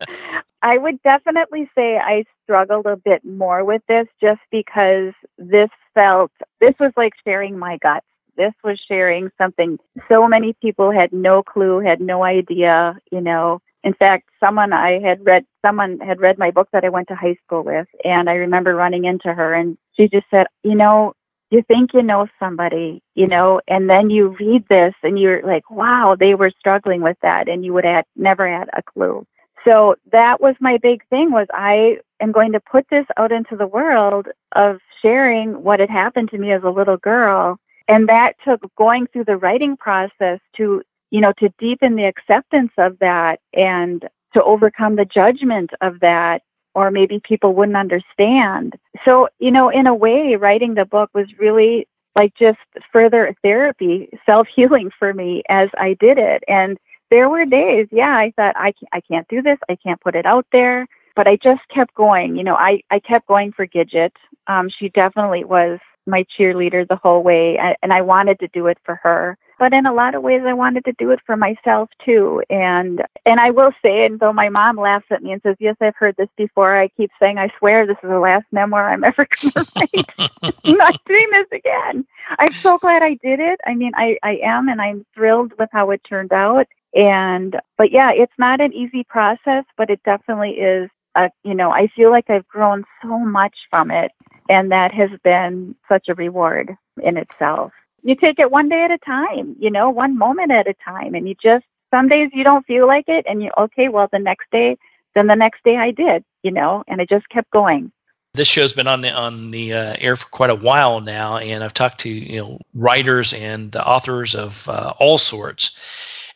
I 0.63 0.77
would 0.77 1.01
definitely 1.03 1.71
say 1.73 1.99
I 1.99 2.25
struggled 2.43 2.87
a 2.87 2.97
bit 2.97 3.25
more 3.25 3.65
with 3.65 3.83
this 3.87 4.09
just 4.21 4.41
because 4.51 5.13
this 5.39 5.69
felt 5.95 6.33
this 6.61 6.75
was 6.81 6.91
like 6.97 7.13
sharing 7.25 7.57
my 7.57 7.79
guts. 7.79 8.07
This 8.37 8.55
was 8.65 8.81
sharing 8.89 9.31
something 9.39 9.79
so 10.09 10.27
many 10.27 10.55
people 10.61 10.91
had 10.91 11.13
no 11.13 11.45
clue, 11.45 11.79
had 11.79 12.01
no 12.01 12.25
idea, 12.25 12.99
you 13.13 13.21
know. 13.21 13.61
In 13.85 13.95
fact, 13.95 14.31
someone 14.41 14.73
I 14.73 14.99
had 14.99 15.25
read 15.25 15.45
someone 15.65 16.01
had 16.01 16.21
read 16.21 16.39
my 16.39 16.51
book 16.51 16.69
that 16.73 16.85
I 16.85 16.89
went 16.89 17.07
to 17.09 17.15
high 17.15 17.37
school 17.45 17.63
with 17.63 17.87
and 18.05 18.29
I 18.29 18.35
remember 18.35 18.75
running 18.75 19.05
into 19.05 19.33
her 19.33 19.55
and 19.55 19.79
she 19.95 20.09
just 20.09 20.27
said, 20.29 20.47
"You 20.65 20.75
know, 20.75 21.15
you 21.53 21.63
think 21.69 21.91
you 21.93 22.03
know 22.03 22.27
somebody, 22.39 23.03
you 23.15 23.27
know, 23.27 23.61
and 23.69 23.89
then 23.89 24.09
you 24.09 24.35
read 24.41 24.65
this 24.71 24.95
and 25.03 25.19
you're 25.19 25.47
like, 25.47 25.71
wow, 25.71 26.17
they 26.19 26.35
were 26.35 26.51
struggling 26.59 27.03
with 27.03 27.19
that 27.21 27.47
and 27.47 27.63
you 27.63 27.75
would 27.75 27.85
have 27.85 28.07
never 28.17 28.51
had 28.51 28.71
a 28.73 28.83
clue. 28.83 29.27
So 29.63 29.97
that 30.13 30.41
was 30.41 30.55
my 30.61 30.79
big 30.79 31.07
thing 31.09 31.31
was 31.31 31.47
I 31.53 31.99
am 32.21 32.33
going 32.33 32.53
to 32.53 32.61
put 32.61 32.87
this 32.91 33.05
out 33.19 33.33
into 33.33 33.55
the 33.55 33.67
world 33.67 34.29
of 34.57 34.79
sharing 35.03 35.63
what 35.63 35.79
had 35.79 35.91
happened 35.91 36.31
to 36.31 36.39
me 36.39 36.53
as 36.53 36.63
a 36.65 36.71
little 36.71 36.97
girl. 36.97 37.59
And 37.87 38.09
that 38.09 38.33
took 38.47 38.63
going 38.77 39.07
through 39.13 39.27
the 39.27 39.37
writing 39.37 39.77
process 39.77 40.41
to, 40.57 40.83
you 41.11 41.21
know, 41.21 41.35
to 41.39 41.53
deepen 41.59 41.97
the 41.97 42.07
acceptance 42.07 42.73
of 42.79 42.99
that 43.01 43.41
and 43.53 44.03
to 44.33 44.43
overcome 44.43 44.97
the 44.97 45.05
judgment 45.05 45.71
of 45.83 46.01
that 46.01 46.41
or 46.75 46.91
maybe 46.91 47.21
people 47.23 47.55
wouldn't 47.55 47.77
understand. 47.77 48.77
So, 49.05 49.29
you 49.39 49.51
know, 49.51 49.69
in 49.69 49.87
a 49.87 49.95
way, 49.95 50.37
writing 50.37 50.75
the 50.75 50.85
book 50.85 51.11
was 51.15 51.27
really 51.39 51.87
like 52.17 52.35
just 52.39 52.59
further 52.93 53.35
therapy, 53.43 54.09
self 54.27 54.47
healing 54.55 54.91
for 54.99 55.15
me 55.15 55.43
as 55.49 55.69
I 55.79 55.97
did 56.01 56.19
it. 56.19 56.45
And 56.49 56.79
there 57.11 57.29
were 57.29 57.45
days, 57.45 57.89
yeah, 57.91 58.17
I 58.17 58.33
thought, 58.37 58.55
I, 58.57 58.73
I 58.93 59.01
can't 59.01 59.29
do 59.29 59.43
this, 59.43 59.59
I 59.69 59.77
can't 59.77 60.01
put 60.01 60.15
it 60.15 60.27
out 60.27 60.47
there. 60.53 60.87
But 61.15 61.29
I 61.29 61.37
just 61.37 61.61
kept 61.69 61.95
going. 61.95 62.37
You 62.37 62.45
know, 62.45 62.55
I, 62.55 62.81
I 62.91 62.99
kept 62.99 63.29
going 63.29 63.53
for 63.53 63.67
Gidget. 63.67 64.13
Um, 64.47 64.71
she 64.71 64.89
definitely 64.89 65.45
was 65.45 65.79
my 66.07 66.25
cheerleader 66.39 66.89
the 66.89 66.97
whole 66.97 67.23
way, 67.23 67.59
and 67.83 67.93
I 67.93 68.01
wanted 68.01 68.41
to 68.41 68.49
do 68.49 68.67
it 68.67 68.79
for 68.83 68.99
her 69.03 69.37
but 69.63 69.73
in 69.73 69.87
a 69.87 69.95
lot 69.95 70.17
of 70.17 70.25
ways 70.25 70.43
I 70.45 70.55
wanted 70.55 70.85
to 70.87 70.93
do 70.99 71.13
it 71.13 71.21
for 71.25 71.37
myself 71.37 71.89
too. 72.05 72.43
And 72.51 73.01
and 73.25 73.39
I 73.39 73.53
will 73.53 73.71
say, 73.81 74.05
and 74.05 74.19
though 74.19 74.33
my 74.33 74.49
mom 74.49 74.77
laughs 74.77 75.07
at 75.13 75.23
me 75.23 75.31
and 75.31 75.41
says, 75.41 75.55
"Yes, 75.61 75.77
I've 75.81 75.95
heard 75.95 76.17
this 76.19 76.31
before," 76.37 76.77
I 76.77 76.89
keep 76.89 77.13
saying, 77.21 77.39
"I 77.39 77.49
swear 77.61 77.87
this 77.87 77.97
is 78.03 78.11
the 78.11 78.19
last 78.19 78.47
memoir 78.51 78.91
I'm 78.91 79.05
ever 79.05 79.25
going 79.25 79.53
to 79.53 79.67
write. 79.77 80.33
I'm 80.65 80.77
not 80.77 81.01
doing 81.07 81.29
this 81.31 81.47
again." 81.53 82.05
I'm 82.41 82.53
so 82.55 82.77
glad 82.77 83.05
I 83.05 83.15
did 83.23 83.39
it. 83.39 83.61
I 83.65 83.77
mean, 83.77 83.93
I 83.95 84.19
I 84.25 84.41
am, 84.43 84.69
and 84.69 84.83
I'm 84.83 85.07
thrilled 85.15 85.53
with 85.61 85.69
how 85.71 85.93
it 85.93 86.03
turned 86.09 86.33
out. 86.33 86.67
And 86.97 87.55
but 87.79 87.93
yeah, 87.93 88.11
it's 88.11 88.39
not 88.41 88.61
an 88.61 88.73
easy 88.73 89.05
process, 89.05 89.63
but 89.77 89.91
it 89.91 90.01
definitely 90.05 90.55
is. 90.55 90.91
A, 91.15 91.31
you 91.45 91.55
know, 91.55 91.71
I 91.71 91.87
feel 91.95 92.11
like 92.11 92.31
I've 92.31 92.49
grown 92.49 92.83
so 93.01 93.17
much 93.21 93.55
from 93.71 93.93
it, 93.93 94.11
and 94.49 94.73
that 94.73 94.93
has 94.93 95.11
been 95.23 95.77
such 95.89 96.09
a 96.09 96.15
reward 96.15 96.77
in 97.01 97.17
itself 97.17 97.71
you 98.03 98.15
take 98.17 98.39
it 98.39 98.51
one 98.51 98.69
day 98.69 98.85
at 98.85 98.91
a 98.91 98.99
time, 98.99 99.57
you 99.59 99.71
know, 99.71 99.91
one 99.91 100.19
moment 100.19 100.51
at 100.51 100.69
a 100.69 100.75
time. 100.85 101.15
And 101.15 101.29
you 101.29 101.35
just, 101.43 101.65
some 101.91 102.09
days 102.09 102.31
you 102.33 102.45
don't 102.45 102.67
feel 102.67 102.87
like 102.87 103.05
it. 103.09 103.25
And 103.29 103.43
you, 103.43 103.51
okay, 103.59 103.89
well, 103.89 104.09
the 104.13 104.19
next 104.19 104.51
day, 104.51 104.77
then 105.15 105.27
the 105.27 105.37
next 105.37 105.63
day 105.65 105.77
I 105.77 105.91
did, 105.91 106.25
you 106.43 106.51
know, 106.51 106.85
and 106.89 107.01
I 107.01 107.05
just 107.05 107.29
kept 107.29 107.51
going. 107.51 107.93
This 108.35 108.49
show's 108.49 108.73
been 108.73 108.87
on 108.87 109.03
the 109.03 109.13
on 109.13 109.51
the 109.51 109.75
uh, 109.75 109.97
air 109.99 110.17
for 110.17 110.27
quite 110.31 110.49
a 110.49 110.55
while 110.55 111.03
now, 111.03 111.37
and 111.37 111.63
I've 111.63 111.75
talked 111.75 112.01
to 112.01 112.09
you 112.09 112.41
know 112.41 112.59
writers 112.73 113.35
and 113.35 113.77
authors 113.77 114.35
of 114.35 114.67
uh, 114.71 114.95
all 114.99 115.19
sorts, 115.19 115.79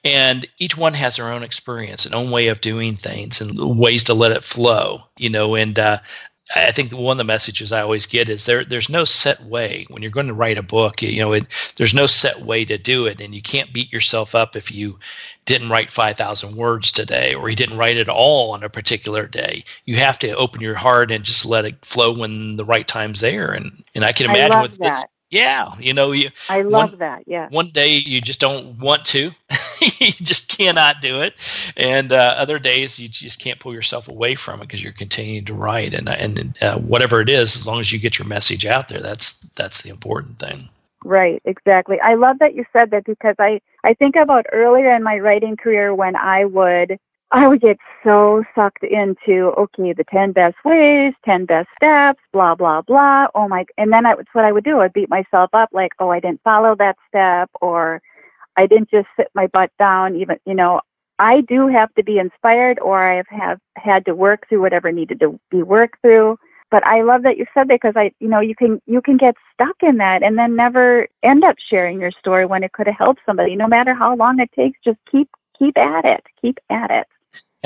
and 0.04 0.46
each 0.58 0.76
one 0.76 0.92
has 0.92 1.16
their 1.16 1.32
own 1.32 1.42
experience, 1.42 2.04
and 2.04 2.14
own 2.14 2.30
way 2.30 2.48
of 2.48 2.60
doing 2.60 2.96
things, 2.96 3.40
and 3.40 3.78
ways 3.78 4.04
to 4.04 4.14
let 4.14 4.32
it 4.32 4.44
flow. 4.44 5.04
You 5.16 5.30
know, 5.30 5.54
and 5.54 5.78
uh, 5.78 6.00
I 6.54 6.70
think 6.70 6.92
one 6.92 7.16
of 7.16 7.18
the 7.18 7.24
messages 7.24 7.72
I 7.72 7.80
always 7.80 8.06
get 8.06 8.28
is 8.28 8.46
there 8.46 8.64
there's 8.64 8.88
no 8.88 9.04
set 9.04 9.42
way 9.42 9.84
when 9.88 10.02
you're 10.02 10.12
going 10.12 10.28
to 10.28 10.34
write 10.34 10.58
a 10.58 10.62
book. 10.62 11.02
You 11.02 11.18
know, 11.20 11.32
it, 11.32 11.46
there's 11.76 11.94
no 11.94 12.06
set 12.06 12.42
way 12.42 12.64
to 12.64 12.78
do 12.78 13.06
it, 13.06 13.20
and 13.20 13.34
you 13.34 13.42
can't 13.42 13.72
beat 13.72 13.92
yourself 13.92 14.34
up 14.34 14.54
if 14.54 14.70
you 14.70 14.98
didn't 15.44 15.70
write 15.70 15.90
5,000 15.90 16.56
words 16.56 16.90
today 16.92 17.34
or 17.34 17.48
you 17.48 17.56
didn't 17.56 17.78
write 17.78 17.96
it 17.96 18.08
all 18.08 18.52
on 18.52 18.64
a 18.64 18.68
particular 18.68 19.26
day. 19.26 19.64
You 19.86 19.96
have 19.96 20.18
to 20.20 20.36
open 20.36 20.60
your 20.60 20.74
heart 20.74 21.10
and 21.10 21.24
just 21.24 21.46
let 21.46 21.64
it 21.64 21.84
flow 21.84 22.12
when 22.12 22.56
the 22.56 22.64
right 22.64 22.86
time's 22.86 23.20
there. 23.20 23.50
And 23.52 23.82
and 23.94 24.04
I 24.04 24.12
can 24.12 24.26
imagine 24.26 24.60
I 24.60 24.62
with 24.62 24.78
that. 24.78 24.82
this 24.82 25.04
yeah, 25.36 25.74
you 25.78 25.94
know, 25.94 26.12
you. 26.12 26.30
I 26.48 26.62
love 26.62 26.90
one, 26.90 26.98
that. 26.98 27.22
Yeah. 27.26 27.48
One 27.50 27.70
day 27.70 27.96
you 27.96 28.20
just 28.20 28.40
don't 28.40 28.78
want 28.78 29.04
to, 29.06 29.30
you 29.80 30.12
just 30.12 30.48
cannot 30.48 31.00
do 31.00 31.22
it, 31.22 31.34
and 31.76 32.12
uh, 32.12 32.34
other 32.36 32.58
days 32.58 32.98
you 32.98 33.08
just 33.08 33.40
can't 33.40 33.60
pull 33.60 33.74
yourself 33.74 34.08
away 34.08 34.34
from 34.34 34.60
it 34.60 34.64
because 34.64 34.82
you're 34.82 34.92
continuing 34.92 35.44
to 35.46 35.54
write, 35.54 35.94
and 35.94 36.08
and 36.08 36.56
uh, 36.62 36.78
whatever 36.78 37.20
it 37.20 37.28
is, 37.28 37.56
as 37.56 37.66
long 37.66 37.80
as 37.80 37.92
you 37.92 37.98
get 37.98 38.18
your 38.18 38.28
message 38.28 38.66
out 38.66 38.88
there, 38.88 39.00
that's 39.00 39.40
that's 39.56 39.82
the 39.82 39.90
important 39.90 40.38
thing. 40.38 40.68
Right, 41.04 41.40
exactly. 41.44 42.00
I 42.00 42.14
love 42.14 42.40
that 42.40 42.54
you 42.54 42.64
said 42.72 42.90
that 42.90 43.04
because 43.04 43.36
I 43.38 43.60
I 43.84 43.94
think 43.94 44.16
about 44.16 44.46
earlier 44.52 44.94
in 44.94 45.02
my 45.02 45.18
writing 45.18 45.56
career 45.56 45.94
when 45.94 46.16
I 46.16 46.44
would 46.44 46.98
I 47.32 47.48
would 47.48 47.60
get 47.60 47.78
so 48.04 48.44
sucked 48.54 48.84
into, 48.84 49.52
okay, 49.58 49.92
the 49.92 50.04
10 50.10 50.32
best 50.32 50.56
ways, 50.64 51.12
10 51.24 51.44
best 51.46 51.68
steps, 51.76 52.20
blah, 52.32 52.54
blah, 52.54 52.82
blah. 52.82 53.26
Oh 53.34 53.48
my, 53.48 53.64
and 53.76 53.92
then 53.92 54.04
that's 54.04 54.20
what 54.32 54.44
I 54.44 54.52
would 54.52 54.64
do. 54.64 54.80
I'd 54.80 54.92
beat 54.92 55.10
myself 55.10 55.50
up 55.52 55.70
like, 55.72 55.90
oh, 55.98 56.10
I 56.10 56.20
didn't 56.20 56.42
follow 56.44 56.76
that 56.76 56.96
step 57.08 57.50
or 57.60 58.00
I 58.56 58.66
didn't 58.66 58.90
just 58.90 59.08
sit 59.16 59.28
my 59.34 59.48
butt 59.48 59.70
down. 59.78 60.14
Even, 60.14 60.36
you 60.46 60.54
know, 60.54 60.80
I 61.18 61.40
do 61.40 61.66
have 61.66 61.92
to 61.94 62.04
be 62.04 62.18
inspired 62.18 62.78
or 62.78 63.02
I 63.02 63.16
have, 63.16 63.26
have 63.28 63.60
had 63.76 64.04
to 64.06 64.14
work 64.14 64.48
through 64.48 64.60
whatever 64.62 64.92
needed 64.92 65.18
to 65.20 65.38
be 65.50 65.62
worked 65.64 66.00
through. 66.02 66.38
But 66.70 66.86
I 66.86 67.02
love 67.02 67.22
that 67.24 67.38
you 67.38 67.46
said 67.54 67.68
that 67.68 67.80
because 67.80 67.94
I, 67.96 68.12
you 68.20 68.28
know, 68.28 68.40
you 68.40 68.54
can, 68.54 68.80
you 68.86 69.00
can 69.02 69.16
get 69.16 69.34
stuck 69.52 69.76
in 69.82 69.96
that 69.98 70.22
and 70.22 70.38
then 70.38 70.54
never 70.54 71.08
end 71.24 71.44
up 71.44 71.56
sharing 71.70 72.00
your 72.00 72.12
story 72.12 72.46
when 72.46 72.62
it 72.62 72.72
could 72.72 72.86
have 72.86 72.96
helped 72.96 73.20
somebody. 73.26 73.56
No 73.56 73.66
matter 73.66 73.94
how 73.94 74.14
long 74.14 74.38
it 74.38 74.50
takes, 74.52 74.78
just 74.84 74.98
keep, 75.10 75.28
keep 75.58 75.76
at 75.76 76.04
it. 76.04 76.24
Keep 76.40 76.58
at 76.70 76.90
it. 76.90 77.06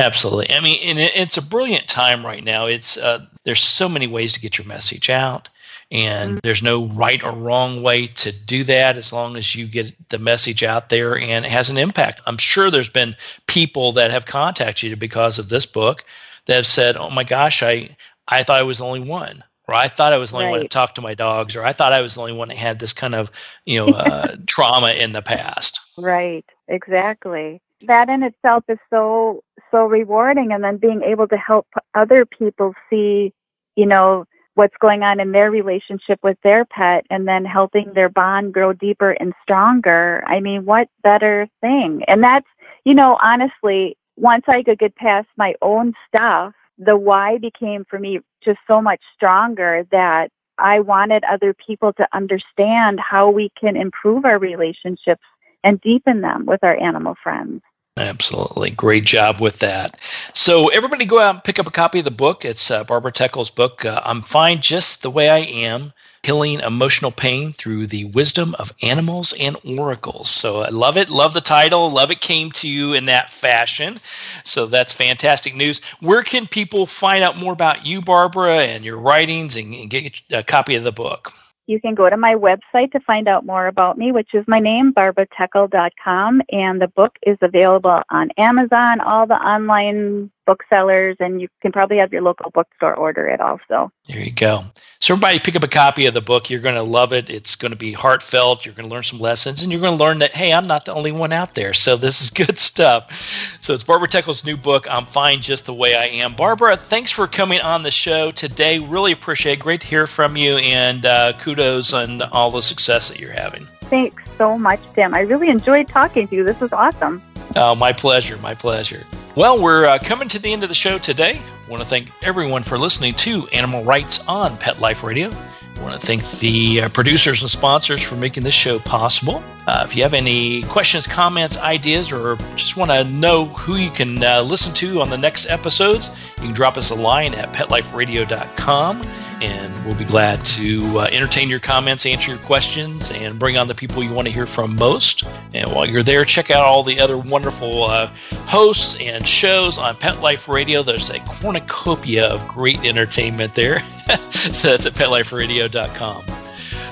Absolutely. 0.00 0.54
I 0.54 0.61
mean, 0.61 0.78
and 0.85 0.98
it's 0.98 1.37
a 1.37 1.42
brilliant 1.42 1.88
time 1.88 2.24
right 2.24 2.42
now. 2.42 2.66
It's 2.66 2.96
uh, 2.96 3.26
there's 3.44 3.61
so 3.61 3.88
many 3.88 4.06
ways 4.06 4.33
to 4.33 4.40
get 4.40 4.56
your 4.56 4.66
message 4.66 5.11
out, 5.11 5.48
and 5.90 6.30
mm-hmm. 6.30 6.38
there's 6.42 6.62
no 6.62 6.87
right 6.87 7.22
or 7.22 7.33
wrong 7.33 7.83
way 7.83 8.06
to 8.06 8.33
do 8.33 8.64
that 8.64 8.96
as 8.96 9.12
long 9.12 9.37
as 9.37 9.54
you 9.54 9.66
get 9.66 9.92
the 10.09 10.18
message 10.18 10.62
out 10.62 10.88
there 10.88 11.18
and 11.18 11.44
it 11.44 11.50
has 11.50 11.68
an 11.68 11.76
impact. 11.76 12.22
I'm 12.26 12.38
sure 12.38 12.70
there's 12.70 12.88
been 12.88 13.14
people 13.46 13.92
that 13.92 14.11
have 14.11 14.26
contacted 14.26 14.90
you 14.90 14.96
because 14.96 15.38
of 15.38 15.50
this 15.50 15.66
book 15.66 16.04
that 16.46 16.56
have 16.56 16.66
said, 16.66 16.96
"Oh 16.96 17.11
my 17.11 17.24
gosh, 17.24 17.62
I 17.62 17.94
I 18.28 18.42
thought 18.42 18.59
I 18.59 18.64
was 18.64 18.78
the 18.78 18.87
only 18.87 19.00
one." 19.00 19.44
Or 19.68 19.74
I 19.74 19.87
thought 19.87 20.12
I 20.12 20.16
was 20.16 20.30
the 20.30 20.38
only 20.38 20.46
right. 20.46 20.52
one 20.52 20.61
to 20.62 20.68
talk 20.68 20.96
to 20.96 21.00
my 21.00 21.14
dogs, 21.14 21.54
or 21.54 21.64
I 21.64 21.72
thought 21.72 21.92
I 21.92 22.00
was 22.00 22.16
the 22.16 22.22
only 22.22 22.33
one 22.33 22.48
that 22.48 22.56
had 22.56 22.80
this 22.80 22.92
kind 22.92 23.14
of, 23.14 23.30
you 23.66 23.78
know, 23.78 23.92
uh, 23.92 24.35
trauma 24.48 24.94
in 24.94 25.12
the 25.12 25.22
past. 25.22 25.78
Right, 25.96 26.44
exactly 26.66 27.61
that 27.86 28.08
in 28.08 28.22
itself 28.22 28.64
is 28.68 28.78
so 28.90 29.42
so 29.70 29.84
rewarding 29.84 30.52
and 30.52 30.62
then 30.64 30.76
being 30.76 31.02
able 31.02 31.28
to 31.28 31.36
help 31.36 31.66
other 31.94 32.24
people 32.24 32.74
see 32.88 33.32
you 33.76 33.86
know 33.86 34.24
what's 34.54 34.74
going 34.80 35.02
on 35.02 35.20
in 35.20 35.32
their 35.32 35.50
relationship 35.50 36.18
with 36.22 36.36
their 36.42 36.64
pet 36.64 37.06
and 37.08 37.26
then 37.26 37.44
helping 37.44 37.92
their 37.94 38.08
bond 38.08 38.52
grow 38.52 38.72
deeper 38.72 39.12
and 39.12 39.32
stronger 39.42 40.22
i 40.26 40.40
mean 40.40 40.64
what 40.64 40.88
better 41.02 41.46
thing 41.60 42.02
and 42.08 42.22
that's 42.22 42.48
you 42.84 42.94
know 42.94 43.18
honestly 43.22 43.96
once 44.16 44.44
i 44.48 44.62
could 44.62 44.78
get 44.78 44.94
past 44.96 45.28
my 45.36 45.54
own 45.62 45.92
stuff 46.08 46.52
the 46.78 46.96
why 46.96 47.38
became 47.38 47.84
for 47.88 47.98
me 47.98 48.20
just 48.42 48.58
so 48.66 48.80
much 48.80 49.00
stronger 49.14 49.84
that 49.90 50.30
I 50.60 50.80
wanted 50.80 51.24
other 51.24 51.54
people 51.54 51.92
to 51.94 52.06
understand 52.12 53.00
how 53.00 53.30
we 53.30 53.50
can 53.58 53.76
improve 53.76 54.24
our 54.24 54.38
relationships 54.38 55.22
and 55.64 55.80
deepen 55.80 56.20
them 56.20 56.46
with 56.46 56.62
our 56.62 56.76
animal 56.76 57.16
friends. 57.22 57.62
Absolutely. 58.00 58.70
Great 58.70 59.04
job 59.04 59.42
with 59.42 59.58
that. 59.58 60.00
So, 60.32 60.68
everybody 60.68 61.04
go 61.04 61.20
out 61.20 61.34
and 61.34 61.44
pick 61.44 61.58
up 61.58 61.66
a 61.66 61.70
copy 61.70 61.98
of 61.98 62.06
the 62.06 62.10
book. 62.10 62.46
It's 62.46 62.70
uh, 62.70 62.82
Barbara 62.82 63.12
Techel's 63.12 63.50
book, 63.50 63.84
uh, 63.84 64.00
I'm 64.06 64.22
Fine 64.22 64.62
Just 64.62 65.02
the 65.02 65.10
Way 65.10 65.28
I 65.28 65.40
Am 65.40 65.92
Healing 66.22 66.60
Emotional 66.60 67.10
Pain 67.10 67.52
Through 67.52 67.88
the 67.88 68.06
Wisdom 68.06 68.56
of 68.58 68.72
Animals 68.80 69.34
and 69.38 69.54
Oracles. 69.78 70.30
So, 70.30 70.62
I 70.62 70.70
love 70.70 70.96
it. 70.96 71.10
Love 71.10 71.34
the 71.34 71.42
title. 71.42 71.90
Love 71.90 72.10
it 72.10 72.22
came 72.22 72.50
to 72.52 72.68
you 72.68 72.94
in 72.94 73.04
that 73.04 73.28
fashion. 73.28 73.98
So, 74.44 74.64
that's 74.64 74.94
fantastic 74.94 75.54
news. 75.54 75.84
Where 76.00 76.22
can 76.22 76.46
people 76.46 76.86
find 76.86 77.22
out 77.22 77.36
more 77.36 77.52
about 77.52 77.84
you, 77.84 78.00
Barbara, 78.00 78.64
and 78.64 78.82
your 78.82 78.96
writings 78.96 79.56
and, 79.56 79.74
and 79.74 79.90
get 79.90 80.22
a 80.30 80.42
copy 80.42 80.74
of 80.74 80.84
the 80.84 80.92
book? 80.92 81.34
You 81.70 81.80
can 81.80 81.94
go 81.94 82.11
to 82.11 82.16
my 82.16 82.35
website 82.35 82.90
to 82.90 83.00
find 83.06 83.28
out 83.28 83.46
more 83.46 83.68
about 83.68 83.96
me, 83.96 84.11
which 84.11 84.35
is 84.35 84.44
my 84.48 84.59
name, 84.59 84.92
barbaratechel.com. 84.92 86.42
And 86.50 86.83
the 86.83 86.88
book 86.88 87.12
is 87.22 87.38
available 87.42 88.02
on 88.11 88.30
Amazon, 88.37 89.00
all 89.00 89.24
the 89.28 89.35
online 89.35 90.33
booksellers, 90.50 91.16
and 91.20 91.40
you 91.40 91.48
can 91.62 91.70
probably 91.70 91.98
have 91.98 92.12
your 92.12 92.22
local 92.22 92.50
bookstore 92.50 92.94
order 92.94 93.28
it 93.28 93.40
also. 93.40 93.92
There 94.08 94.18
you 94.18 94.32
go. 94.32 94.64
So, 94.98 95.14
everybody 95.14 95.38
pick 95.38 95.54
up 95.54 95.62
a 95.62 95.68
copy 95.68 96.06
of 96.06 96.14
the 96.14 96.20
book. 96.20 96.50
You're 96.50 96.60
going 96.60 96.74
to 96.74 96.82
love 96.82 97.12
it. 97.12 97.30
It's 97.30 97.54
going 97.54 97.70
to 97.70 97.78
be 97.78 97.92
heartfelt. 97.92 98.66
You're 98.66 98.74
going 98.74 98.88
to 98.88 98.92
learn 98.92 99.04
some 99.04 99.20
lessons, 99.20 99.62
and 99.62 99.70
you're 99.70 99.80
going 99.80 99.96
to 99.96 100.04
learn 100.04 100.18
that, 100.18 100.34
hey, 100.34 100.52
I'm 100.52 100.66
not 100.66 100.86
the 100.86 100.92
only 100.92 101.12
one 101.12 101.32
out 101.32 101.54
there. 101.54 101.72
So, 101.72 101.96
this 101.96 102.20
is 102.20 102.30
good 102.46 102.58
stuff. 102.58 103.56
So, 103.60 103.74
it's 103.74 103.84
Barbara 103.84 104.08
Techel's 104.08 104.44
new 104.44 104.56
book, 104.56 104.86
I'm 104.90 105.06
Fine 105.06 105.40
Just 105.40 105.66
the 105.66 105.74
Way 105.74 105.94
I 105.94 106.06
Am. 106.06 106.34
Barbara, 106.34 106.76
thanks 106.76 107.12
for 107.12 107.28
coming 107.28 107.60
on 107.60 107.84
the 107.84 107.92
show 107.92 108.32
today. 108.32 108.80
Really 108.80 109.12
appreciate 109.12 109.52
it. 109.52 109.60
Great 109.60 109.82
to 109.82 109.86
hear 109.86 110.08
from 110.08 110.36
you, 110.36 110.56
and 110.56 111.06
uh, 111.06 111.32
kudos 111.40 111.92
on 111.92 112.22
all 112.22 112.50
the 112.50 112.62
success 112.62 113.08
that 113.08 113.20
you're 113.20 113.30
having. 113.30 113.68
Thanks 113.82 114.22
so 114.36 114.58
much, 114.58 114.80
Tim. 114.94 115.14
I 115.14 115.20
really 115.20 115.48
enjoyed 115.48 115.86
talking 115.86 116.26
to 116.26 116.34
you. 116.34 116.44
This 116.44 116.60
was 116.60 116.72
awesome. 116.72 117.22
Oh, 117.56 117.74
my 117.74 117.92
pleasure. 117.92 118.36
My 118.38 118.54
pleasure. 118.54 119.06
Well, 119.34 119.60
we're 119.60 119.84
uh, 119.84 119.98
coming 119.98 120.28
to 120.28 120.38
the 120.38 120.52
end 120.52 120.62
of 120.62 120.68
the 120.68 120.74
show 120.74 120.98
today. 120.98 121.40
Want 121.70 121.85
to 121.85 121.88
thank 121.88 122.11
everyone 122.24 122.64
for 122.64 122.76
listening 122.76 123.14
to 123.14 123.46
Animal 123.52 123.85
Writes 123.85 124.26
on 124.26 124.56
Pet 124.56 124.80
Life 124.80 125.04
Radio. 125.04 125.30
I 125.30 125.80
want 125.80 126.00
to 126.00 126.04
thank 126.04 126.28
the 126.40 126.80
uh, 126.80 126.88
producers 126.88 127.42
and 127.42 127.50
sponsors 127.50 128.02
for 128.02 128.16
making 128.16 128.42
this 128.42 128.54
show 128.54 128.80
possible. 128.80 129.40
Uh, 129.68 129.85
if 129.87 129.94
you 129.94 130.02
have 130.02 130.12
any 130.12 130.64
questions, 130.64 131.06
comments, 131.06 131.56
ideas, 131.59 132.11
or 132.11 132.35
just 132.56 132.76
want 132.76 132.90
to 132.90 133.04
know 133.04 133.44
who 133.44 133.76
you 133.76 133.92
can 133.92 134.20
uh, 134.20 134.42
listen 134.42 134.74
to 134.74 135.00
on 135.00 135.11
the 135.11 135.16
next 135.16 135.48
episodes, 135.48 136.11
you 136.38 136.46
can 136.46 136.52
drop 136.52 136.76
us 136.76 136.90
a 136.90 136.94
line 136.96 137.35
at 137.35 137.52
petliferadio.com 137.52 139.02
and 139.40 139.85
we'll 139.87 139.94
be 139.94 140.04
glad 140.04 140.44
to 140.44 140.98
uh, 140.98 141.09
entertain 141.11 141.48
your 141.48 141.61
comments, 141.61 142.04
answer 142.04 142.33
your 142.33 142.40
questions, 142.40 143.11
and 143.11 143.38
bring 143.38 143.56
on 143.56 143.68
the 143.68 143.74
people 143.74 144.02
you 144.02 144.12
want 144.12 144.26
to 144.26 144.33
hear 144.33 144.46
from 144.46 144.76
most. 144.76 145.24
And 145.54 145.72
while 145.72 145.87
you're 145.87 146.02
there, 146.02 146.24
check 146.24 146.50
out 146.50 146.62
all 146.62 146.83
the 146.83 147.00
other 147.00 147.16
wonderful 147.16 147.85
uh, 147.85 148.12
hosts 148.46 148.96
and 149.00 149.26
shows 149.26 149.78
on 149.78 149.96
Pet 149.96 150.20
Life 150.20 150.48
Radio. 150.48 150.83
There's 150.83 151.11
a 151.11 151.20
cornucopia 151.66 152.26
of 152.26 152.46
great 152.48 152.84
entertainment 152.84 153.54
there. 153.54 153.80
so 154.52 154.70
that's 154.70 154.86
at 154.86 154.94
petliferadio.com. 154.94 156.24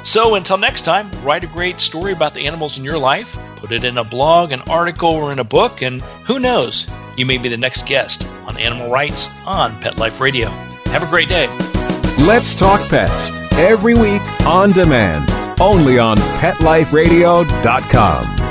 So 0.05 0.37
until 0.37 0.59
next 0.59 0.83
time, 0.83 1.11
write 1.23 1.43
a 1.45 1.49
great 1.49 1.81
story 1.81 2.13
about 2.13 2.35
the 2.35 2.47
animals 2.47 2.79
in 2.79 2.85
your 2.85 2.99
life, 2.99 3.37
put 3.57 3.73
it 3.73 3.85
in 3.85 3.99
a 3.99 4.05
blog, 4.05 4.53
an 4.53 4.63
article, 4.63 5.11
or 5.11 5.33
in 5.33 5.39
a 5.39 5.45
book, 5.45 5.83
and 5.83 6.01
who 6.25 6.39
knows, 6.39 6.87
you 7.17 7.27
may 7.27 7.37
be 7.37 7.49
the 7.49 7.57
next 7.57 7.87
guest 7.87 8.25
on 8.47 8.57
Animal 8.57 8.91
Writes 8.91 9.29
on 9.45 9.79
Pet 9.81 9.99
Life 9.99 10.21
Radio. 10.21 10.49
Have 10.87 11.03
a 11.03 11.07
great 11.07 11.29
day. 11.29 11.49
Let's 12.21 12.55
Talk 12.55 12.81
Pets 12.89 13.31
every 13.53 13.95
week 13.95 14.23
on 14.43 14.71
demand, 14.73 15.29
only 15.61 15.99
on 15.99 16.17
PetLifeRadio.com. 16.17 18.48